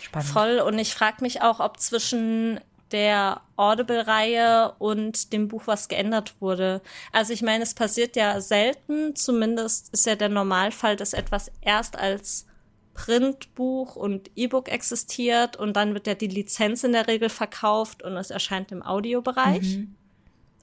Spannend. 0.00 0.28
Voll. 0.28 0.60
Und 0.60 0.78
ich 0.78 0.94
frage 0.94 1.16
mich 1.20 1.42
auch, 1.42 1.60
ob 1.60 1.80
zwischen 1.80 2.60
der 2.92 3.40
Audible-Reihe 3.56 4.74
und 4.78 5.32
dem 5.32 5.48
Buch 5.48 5.62
was 5.66 5.88
geändert 5.88 6.34
wurde. 6.40 6.82
Also 7.12 7.32
ich 7.32 7.42
meine, 7.42 7.64
es 7.64 7.74
passiert 7.74 8.16
ja 8.16 8.40
selten, 8.40 9.16
zumindest 9.16 9.92
ist 9.92 10.06
ja 10.06 10.16
der 10.16 10.28
Normalfall, 10.28 10.96
dass 10.96 11.12
etwas 11.12 11.50
erst 11.60 11.98
als 11.98 12.46
Printbuch 12.94 13.96
und 13.96 14.30
E-Book 14.36 14.68
existiert 14.68 15.56
und 15.56 15.74
dann 15.74 15.94
wird 15.94 16.06
ja 16.06 16.14
die 16.14 16.28
Lizenz 16.28 16.84
in 16.84 16.92
der 16.92 17.08
Regel 17.08 17.28
verkauft 17.28 18.02
und 18.02 18.16
es 18.16 18.30
erscheint 18.30 18.70
im 18.72 18.82
Audiobereich. 18.82 19.76
Mhm. 19.76 19.96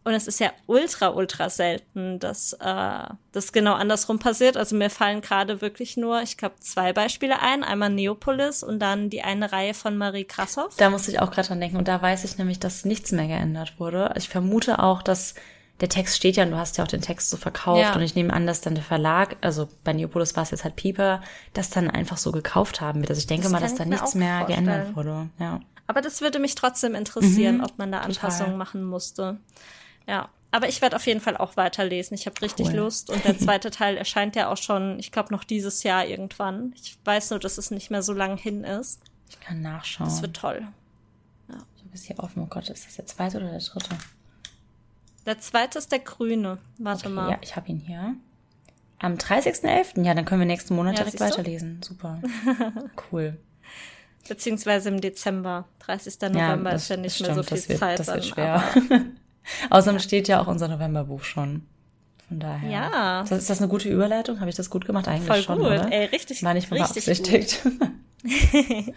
Und 0.04 0.14
es 0.14 0.28
ist 0.28 0.40
ja 0.40 0.52
ultra, 0.66 1.10
ultra 1.10 1.50
selten, 1.50 2.18
dass 2.18 2.54
äh, 2.54 3.04
das 3.32 3.52
genau 3.52 3.74
andersrum 3.74 4.18
passiert. 4.18 4.58
Also 4.58 4.76
mir 4.76 4.90
fallen 4.90 5.22
gerade 5.22 5.62
wirklich 5.62 5.96
nur, 5.96 6.24
ich 6.24 6.38
glaube, 6.38 6.56
zwei 6.60 6.92
Beispiele 6.92 7.40
ein. 7.40 7.64
Einmal 7.64 7.92
Neopolis 7.92 8.64
und 8.64 8.80
dann 8.80 9.12
die 9.12 9.22
eine 9.22 9.52
Reihe 9.52 9.76
von 9.76 9.98
Marie 9.98 10.24
Krassoff. 10.24 10.76
Da 10.78 10.90
musste 10.90 11.12
ich 11.12 11.20
auch 11.20 11.30
gerade 11.30 11.50
dran 11.50 11.62
denken. 11.62 11.78
Und 11.78 11.88
da 11.88 12.02
weiß 12.02 12.24
ich 12.24 12.40
nämlich, 12.40 12.60
dass 12.60 12.84
nichts 12.84 13.12
mehr 13.12 13.28
geändert 13.28 13.80
wurde. 13.80 14.12
Ich 14.18 14.28
vermute 14.28 14.80
auch, 14.80 15.04
dass 15.04 15.36
der 15.82 15.90
Text 15.90 16.16
steht 16.16 16.36
ja 16.36 16.46
und 16.46 16.52
du 16.52 16.58
hast 16.58 16.78
ja 16.78 16.84
auch 16.84 16.88
den 16.88 17.02
Text 17.02 17.30
so 17.30 17.38
verkauft. 17.38 17.82
Ja. 17.82 17.96
Und 17.96 18.02
ich 18.02 18.16
nehme 18.16 18.34
an, 18.34 18.48
dass 18.48 18.62
dann 18.62 18.76
der 18.76 18.84
Verlag, 18.84 19.36
also 19.42 19.68
bei 19.84 19.94
Neopolis 19.94 20.36
war 20.36 20.44
es 20.44 20.52
jetzt 20.52 20.64
halt 20.64 20.76
Pieper, 20.76 21.22
das 21.54 21.70
dann 21.70 21.90
einfach 21.90 22.18
so 22.18 22.32
gekauft 22.32 22.82
haben 22.82 23.02
wird. 23.02 23.10
Also 23.12 23.20
ich 23.20 23.28
denke 23.28 23.44
das 23.44 23.52
mal, 23.52 23.62
dass 23.62 23.76
da 23.76 23.86
nichts 23.86 24.16
mehr 24.16 24.40
vorstellen. 24.40 24.66
geändert 24.66 24.96
wurde. 24.96 25.30
Ja. 25.40 25.60
Aber 25.88 26.02
das 26.02 26.22
würde 26.22 26.40
mich 26.40 26.56
trotzdem 26.56 26.96
interessieren, 26.96 27.58
mhm, 27.58 27.64
ob 27.66 27.78
man 27.78 27.92
da 27.92 28.00
Anpassungen 28.00 28.58
machen 28.58 28.84
musste. 28.84 29.38
Ja. 30.12 30.30
Aber 30.52 30.68
ich 30.68 30.82
werde 30.82 30.98
auf 30.98 31.08
jeden 31.08 31.22
Fall 31.22 31.38
auch 31.38 31.56
weiterlesen. 31.56 32.14
Ich 32.14 32.26
habe 32.26 32.42
richtig 32.42 32.68
cool. 32.68 32.76
Lust. 32.76 33.10
Und 33.10 33.24
der 33.24 33.40
zweite 33.40 33.72
Teil 33.72 33.96
erscheint 33.96 34.36
ja 34.36 34.52
auch 34.52 34.58
schon, 34.58 35.00
ich 35.00 35.14
glaube, 35.14 35.34
noch 35.34 35.46
dieses 35.46 35.84
Jahr 35.84 36.06
irgendwann. 36.06 36.74
Ich 36.76 36.98
weiß 37.06 37.30
nur, 37.30 37.40
dass 37.40 37.58
es 37.58 37.72
nicht 37.72 37.90
mehr 37.90 38.04
so 38.04 38.12
lang 38.12 38.36
hin 38.36 38.66
ist. 38.66 39.00
Ich 39.30 39.40
kann 39.40 39.62
nachschauen. 39.62 40.10
Das 40.10 40.22
wird 40.22 40.36
toll. 40.36 40.68
Ja. 41.48 41.56
Habe 41.56 41.66
es 41.94 42.04
hier 42.04 42.20
offen. 42.20 42.44
Oh 42.44 42.48
Gott, 42.48 42.70
ist 42.70 42.86
das 42.86 42.98
der 42.98 43.06
zweite 43.06 43.38
oder 43.38 43.50
der 43.50 43.60
dritte? 43.60 43.98
Der 45.26 45.40
zweite 45.40 45.78
ist 45.78 45.90
der 45.90 46.00
grüne. 46.00 46.58
Warte 46.78 47.06
okay, 47.06 47.16
mal. 47.16 47.32
Ja, 47.32 47.38
ich 47.42 47.56
habe 47.56 47.70
ihn 47.70 47.80
hier. 47.80 48.16
Am 49.00 49.14
30.11. 49.14 50.04
Ja, 50.04 50.14
dann 50.14 50.26
können 50.26 50.42
wir 50.42 50.46
nächsten 50.46 50.76
Monat 50.76 50.98
ja, 50.98 51.06
direkt 51.06 51.22
weiterlesen. 51.22 51.82
Super. 51.82 52.22
cool. 53.12 53.38
Beziehungsweise 54.28 54.90
im 54.90 55.00
Dezember. 55.00 55.66
30. 55.80 56.20
November 56.34 56.72
ja, 56.72 56.76
ist 56.76 56.90
ja 56.90 56.98
nicht 56.98 57.22
mehr 57.22 57.36
so 57.36 57.42
viel 57.42 57.58
das 57.58 57.70
wird, 57.70 57.80
Zeit. 57.80 58.00
Das 58.00 58.08
wird 58.08 58.26
schwer. 58.26 58.64
Außerdem 59.72 60.00
steht 60.00 60.28
ja 60.28 60.42
auch 60.42 60.48
unser 60.48 60.68
Novemberbuch 60.68 61.24
schon. 61.24 61.64
Von 62.28 62.40
daher. 62.40 62.70
Ja. 62.70 63.22
Ist 63.22 63.50
das 63.50 63.60
eine 63.60 63.70
gute 63.70 63.90
Überleitung? 63.90 64.40
Habe 64.40 64.50
ich 64.50 64.56
das 64.56 64.70
gut 64.70 64.86
gemacht? 64.86 65.08
Eigentlich 65.08 65.28
Voll 65.28 65.42
schon, 65.42 65.58
gut. 65.60 65.68
oder? 65.68 65.92
Ey, 65.92 66.06
richtig, 66.06 66.44
War 66.44 66.54
nicht 66.54 66.70
mal 66.70 66.78
beabsichtigt. 66.78 67.66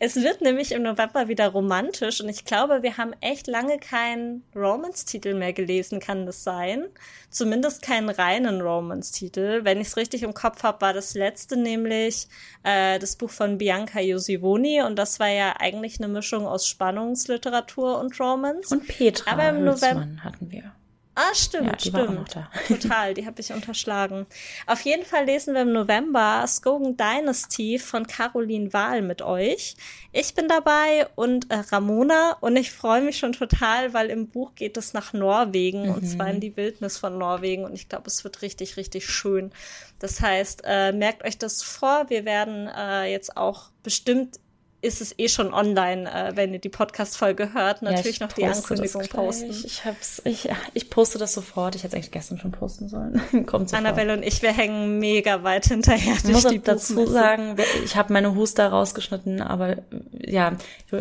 es 0.00 0.16
wird 0.16 0.40
nämlich 0.40 0.72
im 0.72 0.82
November 0.82 1.28
wieder 1.28 1.48
romantisch 1.48 2.20
und 2.20 2.28
ich 2.28 2.44
glaube, 2.44 2.82
wir 2.82 2.96
haben 2.96 3.12
echt 3.20 3.46
lange 3.46 3.78
keinen 3.78 4.42
Romance-Titel 4.54 5.34
mehr 5.34 5.52
gelesen, 5.52 6.00
kann 6.00 6.26
das 6.26 6.42
sein? 6.42 6.86
Zumindest 7.30 7.82
keinen 7.82 8.08
reinen 8.08 8.60
Romance-Titel. 8.60 9.60
Wenn 9.64 9.80
ich 9.80 9.88
es 9.88 9.96
richtig 9.96 10.22
im 10.22 10.34
Kopf 10.34 10.62
habe, 10.62 10.80
war 10.80 10.92
das 10.92 11.14
letzte 11.14 11.56
nämlich 11.56 12.28
äh, 12.62 12.98
das 12.98 13.16
Buch 13.16 13.30
von 13.30 13.58
Bianca 13.58 14.00
Josivoni 14.00 14.82
und 14.82 14.96
das 14.96 15.20
war 15.20 15.28
ja 15.28 15.54
eigentlich 15.58 15.98
eine 15.98 16.08
Mischung 16.08 16.46
aus 16.46 16.66
Spannungsliteratur 16.66 17.98
und 17.98 18.18
Romance. 18.18 18.72
Und 18.74 18.86
Petra 18.88 19.32
Aber 19.32 19.48
im 19.48 19.64
November 19.64 20.22
hatten 20.22 20.50
wir. 20.50 20.72
Ah, 21.16 21.32
stimmt, 21.34 21.84
ja, 21.84 21.90
stimmt. 21.90 22.36
Total, 22.68 23.14
die 23.14 23.24
habe 23.24 23.40
ich 23.40 23.52
unterschlagen. 23.52 24.26
Auf 24.66 24.80
jeden 24.80 25.04
Fall 25.04 25.26
lesen 25.26 25.54
wir 25.54 25.62
im 25.62 25.72
November 25.72 26.44
Skogan 26.48 26.96
Dynasty 26.96 27.78
von 27.78 28.06
Caroline 28.06 28.72
Wahl 28.72 29.00
mit 29.00 29.22
euch. 29.22 29.76
Ich 30.12 30.34
bin 30.34 30.48
dabei 30.48 31.06
und 31.14 31.50
äh, 31.50 31.56
Ramona 31.70 32.36
und 32.40 32.56
ich 32.56 32.72
freue 32.72 33.00
mich 33.00 33.18
schon 33.18 33.32
total, 33.32 33.94
weil 33.94 34.10
im 34.10 34.28
Buch 34.28 34.56
geht 34.56 34.76
es 34.76 34.92
nach 34.92 35.12
Norwegen 35.12 35.84
mhm. 35.84 35.94
und 35.94 36.06
zwar 36.06 36.28
in 36.28 36.40
die 36.40 36.56
Wildnis 36.56 36.98
von 36.98 37.16
Norwegen 37.16 37.64
und 37.64 37.74
ich 37.74 37.88
glaube, 37.88 38.08
es 38.08 38.24
wird 38.24 38.42
richtig, 38.42 38.76
richtig 38.76 39.06
schön. 39.06 39.52
Das 40.00 40.20
heißt, 40.20 40.62
äh, 40.64 40.92
merkt 40.92 41.24
euch 41.24 41.38
das 41.38 41.62
vor. 41.62 42.06
Wir 42.08 42.24
werden 42.24 42.68
äh, 42.68 43.04
jetzt 43.04 43.36
auch 43.36 43.70
bestimmt 43.84 44.40
ist 44.84 45.00
es 45.00 45.18
eh 45.18 45.28
schon 45.28 45.52
online, 45.52 46.10
äh, 46.10 46.36
wenn 46.36 46.52
ihr 46.52 46.60
die 46.60 46.68
Podcast-Folge 46.68 47.54
hört. 47.54 47.82
Natürlich 47.82 48.18
ja, 48.18 48.26
noch 48.26 48.32
die 48.34 48.44
Ankündigung 48.44 49.02
posten. 49.08 49.50
Ich, 49.50 49.84
hab's, 49.84 50.20
ich, 50.24 50.48
ich 50.74 50.90
poste 50.90 51.18
das 51.18 51.32
sofort. 51.32 51.74
Ich 51.74 51.82
hätte 51.82 51.96
es 51.96 52.02
eigentlich 52.02 52.10
gestern 52.10 52.38
schon 52.38 52.52
posten 52.52 52.88
sollen. 52.88 53.20
Kommt 53.46 53.70
sofort. 53.70 53.86
Annabelle 53.86 54.12
und 54.12 54.22
ich, 54.22 54.42
wir 54.42 54.52
hängen 54.52 54.98
mega 54.98 55.42
weit 55.42 55.66
hinterher. 55.66 56.14
Ich 56.14 56.24
muss 56.24 56.46
dazu 56.62 57.06
sagen, 57.06 57.56
ich 57.84 57.96
habe 57.96 58.12
meine 58.12 58.34
Huster 58.34 58.68
rausgeschnitten, 58.68 59.40
aber 59.40 59.78
ja, 60.12 60.52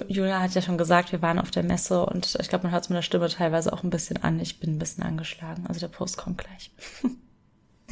Julia 0.07 0.39
hat 0.39 0.55
ja 0.55 0.61
schon 0.61 0.77
gesagt, 0.77 1.11
wir 1.11 1.21
waren 1.21 1.39
auf 1.39 1.51
der 1.51 1.63
Messe 1.63 2.05
und 2.05 2.37
ich 2.39 2.49
glaube, 2.49 2.63
man 2.63 2.71
hört 2.71 2.83
es 2.83 2.89
mit 2.89 2.97
der 2.97 3.03
Stimme 3.03 3.27
teilweise 3.27 3.73
auch 3.73 3.83
ein 3.83 3.89
bisschen 3.89 4.23
an. 4.23 4.39
Ich 4.39 4.59
bin 4.59 4.75
ein 4.75 4.79
bisschen 4.79 5.03
angeschlagen. 5.03 5.65
Also 5.67 5.81
der 5.81 5.89
Post 5.89 6.17
kommt 6.17 6.37
gleich. 6.37 6.71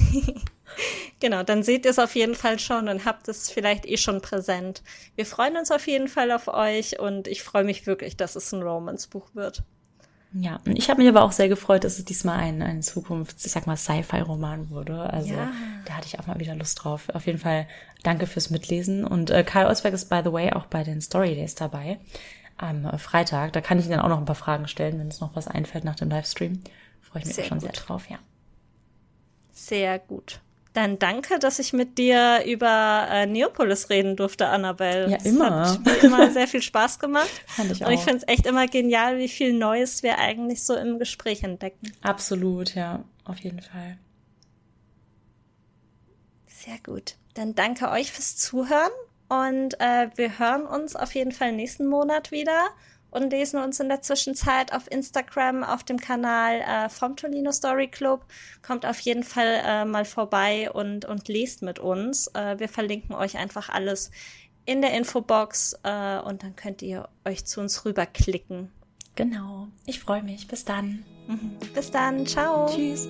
genau, 1.20 1.44
dann 1.44 1.64
seht 1.64 1.86
ihr 1.86 1.92
es 1.92 2.00
auf 2.00 2.16
jeden 2.16 2.36
Fall 2.36 2.60
schon 2.60 2.88
und 2.88 3.06
habt 3.06 3.28
es 3.28 3.50
vielleicht 3.50 3.86
eh 3.86 3.98
schon 3.98 4.22
präsent. 4.22 4.82
Wir 5.16 5.26
freuen 5.26 5.58
uns 5.58 5.72
auf 5.72 5.88
jeden 5.88 6.08
Fall 6.08 6.32
auf 6.32 6.48
euch 6.48 7.00
und 7.00 7.28
ich 7.28 7.44
freue 7.44 7.64
mich 7.64 7.88
wirklich, 7.88 8.18
dass 8.18 8.36
es 8.36 8.52
ein 8.52 8.64
Romance-Buch 8.64 9.30
wird. 9.34 9.64
Ja, 10.34 10.62
ich 10.66 10.90
habe 10.90 11.02
mich 11.02 11.10
aber 11.10 11.24
auch 11.24 11.34
sehr 11.34 11.50
gefreut, 11.50 11.84
dass 11.84 12.00
es 12.00 12.06
diesmal 12.06 12.40
ein, 12.40 12.62
ein 12.62 12.82
Zukunft, 12.82 13.46
ich 13.46 13.52
sag 13.52 13.68
mal, 13.68 13.76
Sci-Fi-Roman 13.76 14.70
wurde. 14.70 15.12
Also 15.12 15.34
ja. 15.34 15.52
da 15.86 15.94
hatte 15.94 16.08
ich 16.08 16.20
auch 16.20 16.28
mal 16.28 16.40
wieder 16.40 16.56
Lust 16.56 16.82
drauf. 16.82 17.10
Auf 17.14 17.26
jeden 17.26 17.38
Fall 17.38 17.68
danke 18.04 18.28
fürs 18.28 18.50
Mitlesen. 18.50 19.04
Und 19.04 19.30
äh, 19.30 19.44
Karl 19.44 19.70
Osberg 19.70 19.94
ist, 19.94 20.10
by 20.10 20.22
the 20.24 20.32
way, 20.32 20.54
auch 20.54 20.68
bei 20.68 20.86
den 20.86 21.02
Story 21.02 21.36
Days 21.36 21.56
dabei 21.56 22.00
am 22.56 22.86
äh, 22.86 22.98
Freitag. 22.98 23.52
Da 23.52 23.60
kann 23.60 23.78
ich 23.78 23.86
Ihnen 23.86 23.98
dann 23.98 24.06
auch 24.06 24.10
noch 24.10 24.20
ein 24.20 24.26
paar 24.26 24.36
Fragen 24.36 24.70
stellen, 24.70 25.00
wenn 25.00 25.10
es 25.10 25.20
noch 25.20 25.36
was 25.36 25.50
einfällt 25.50 25.84
nach 25.84 25.96
dem 25.96 26.10
Livestream. 26.10 26.62
Freue 27.02 27.24
ich 27.24 27.28
mich 27.28 27.36
sehr 27.36 27.46
schon 27.46 27.60
gut. 27.60 27.74
sehr 27.74 27.84
drauf, 27.84 28.10
ja. 28.10 28.18
Sehr 29.62 30.00
gut. 30.00 30.40
Dann 30.74 30.98
danke, 30.98 31.38
dass 31.38 31.60
ich 31.60 31.72
mit 31.72 31.98
dir 31.98 32.44
über 32.48 33.08
äh, 33.12 33.26
Neopolis 33.28 33.90
reden 33.90 34.16
durfte, 34.16 34.48
Annabelle. 34.48 35.12
Ja, 35.12 35.18
immer. 35.24 35.64
Es 35.64 35.72
hat 35.74 35.86
mir 35.86 35.98
immer 36.04 36.32
sehr 36.32 36.48
viel 36.48 36.62
Spaß 36.62 36.98
gemacht. 36.98 37.30
Fand 37.46 37.72
ich 37.72 37.84
auch. 37.84 37.90
Und 37.90 37.94
ich 37.94 38.00
finde 38.00 38.18
es 38.18 38.28
echt 38.28 38.48
immer 38.48 38.66
genial, 38.68 39.18
wie 39.20 39.28
viel 39.28 39.54
Neues 39.54 40.02
wir 40.02 40.18
eigentlich 40.18 40.64
so 40.64 40.76
im 40.76 40.98
Gespräch 40.98 41.44
entdecken. 41.44 41.92
Absolut, 42.02 42.74
ja, 42.74 43.04
auf 43.26 43.38
jeden 43.40 43.62
Fall. 43.62 43.98
Sehr 46.48 46.80
gut. 46.84 47.16
Dann 47.36 47.54
danke 47.54 47.90
euch 47.90 48.12
fürs 48.12 48.38
Zuhören 48.38 48.92
und 49.30 49.80
äh, 49.80 50.10
wir 50.16 50.40
hören 50.40 50.66
uns 50.66 50.96
auf 50.96 51.14
jeden 51.14 51.32
Fall 51.32 51.52
nächsten 51.52 51.88
Monat 51.88 52.32
wieder 52.32 52.70
und 53.12 53.30
lesen 53.30 53.62
uns 53.62 53.80
in 53.80 53.90
der 53.90 54.02
Zwischenzeit 54.02 54.74
auf 54.74 54.90
Instagram 54.90 55.64
auf 55.64 55.84
dem 55.84 55.98
Kanal 55.98 56.62
äh, 56.62 56.90
vom 56.90 57.16
Tolino 57.16 57.52
Story 57.52 57.88
Club. 57.88 58.26
Kommt 58.66 58.86
auf 58.86 59.00
jeden 59.02 59.24
Fall 59.24 59.62
äh, 59.64 59.86
mal 59.86 60.06
vorbei 60.06 60.72
und, 60.72 61.06
und 61.06 61.28
lest 61.28 61.62
mit 61.62 61.78
uns. 61.78 62.28
Äh, 62.34 62.58
wir 62.58 62.70
verlinken 62.70 63.14
euch 63.14 63.38
einfach 63.38 63.70
alles 63.70 64.12
in 64.66 64.82
der 64.82 64.94
Infobox 64.94 65.74
äh, 65.84 66.20
und 66.20 66.44
dann 66.44 66.56
könnt 66.56 66.82
ihr 66.82 67.10
euch 67.26 67.46
zu 67.46 67.60
uns 67.60 67.86
rüberklicken. 67.86 68.72
Genau. 69.16 69.68
Ich 69.86 70.00
freue 70.00 70.24
mich. 70.24 70.48
Bis 70.48 70.66
dann. 70.66 71.04
Mhm. 71.28 71.58
Bis 71.74 71.92
dann. 71.92 72.26
Ciao. 72.26 72.68
Tschüss. 72.74 73.10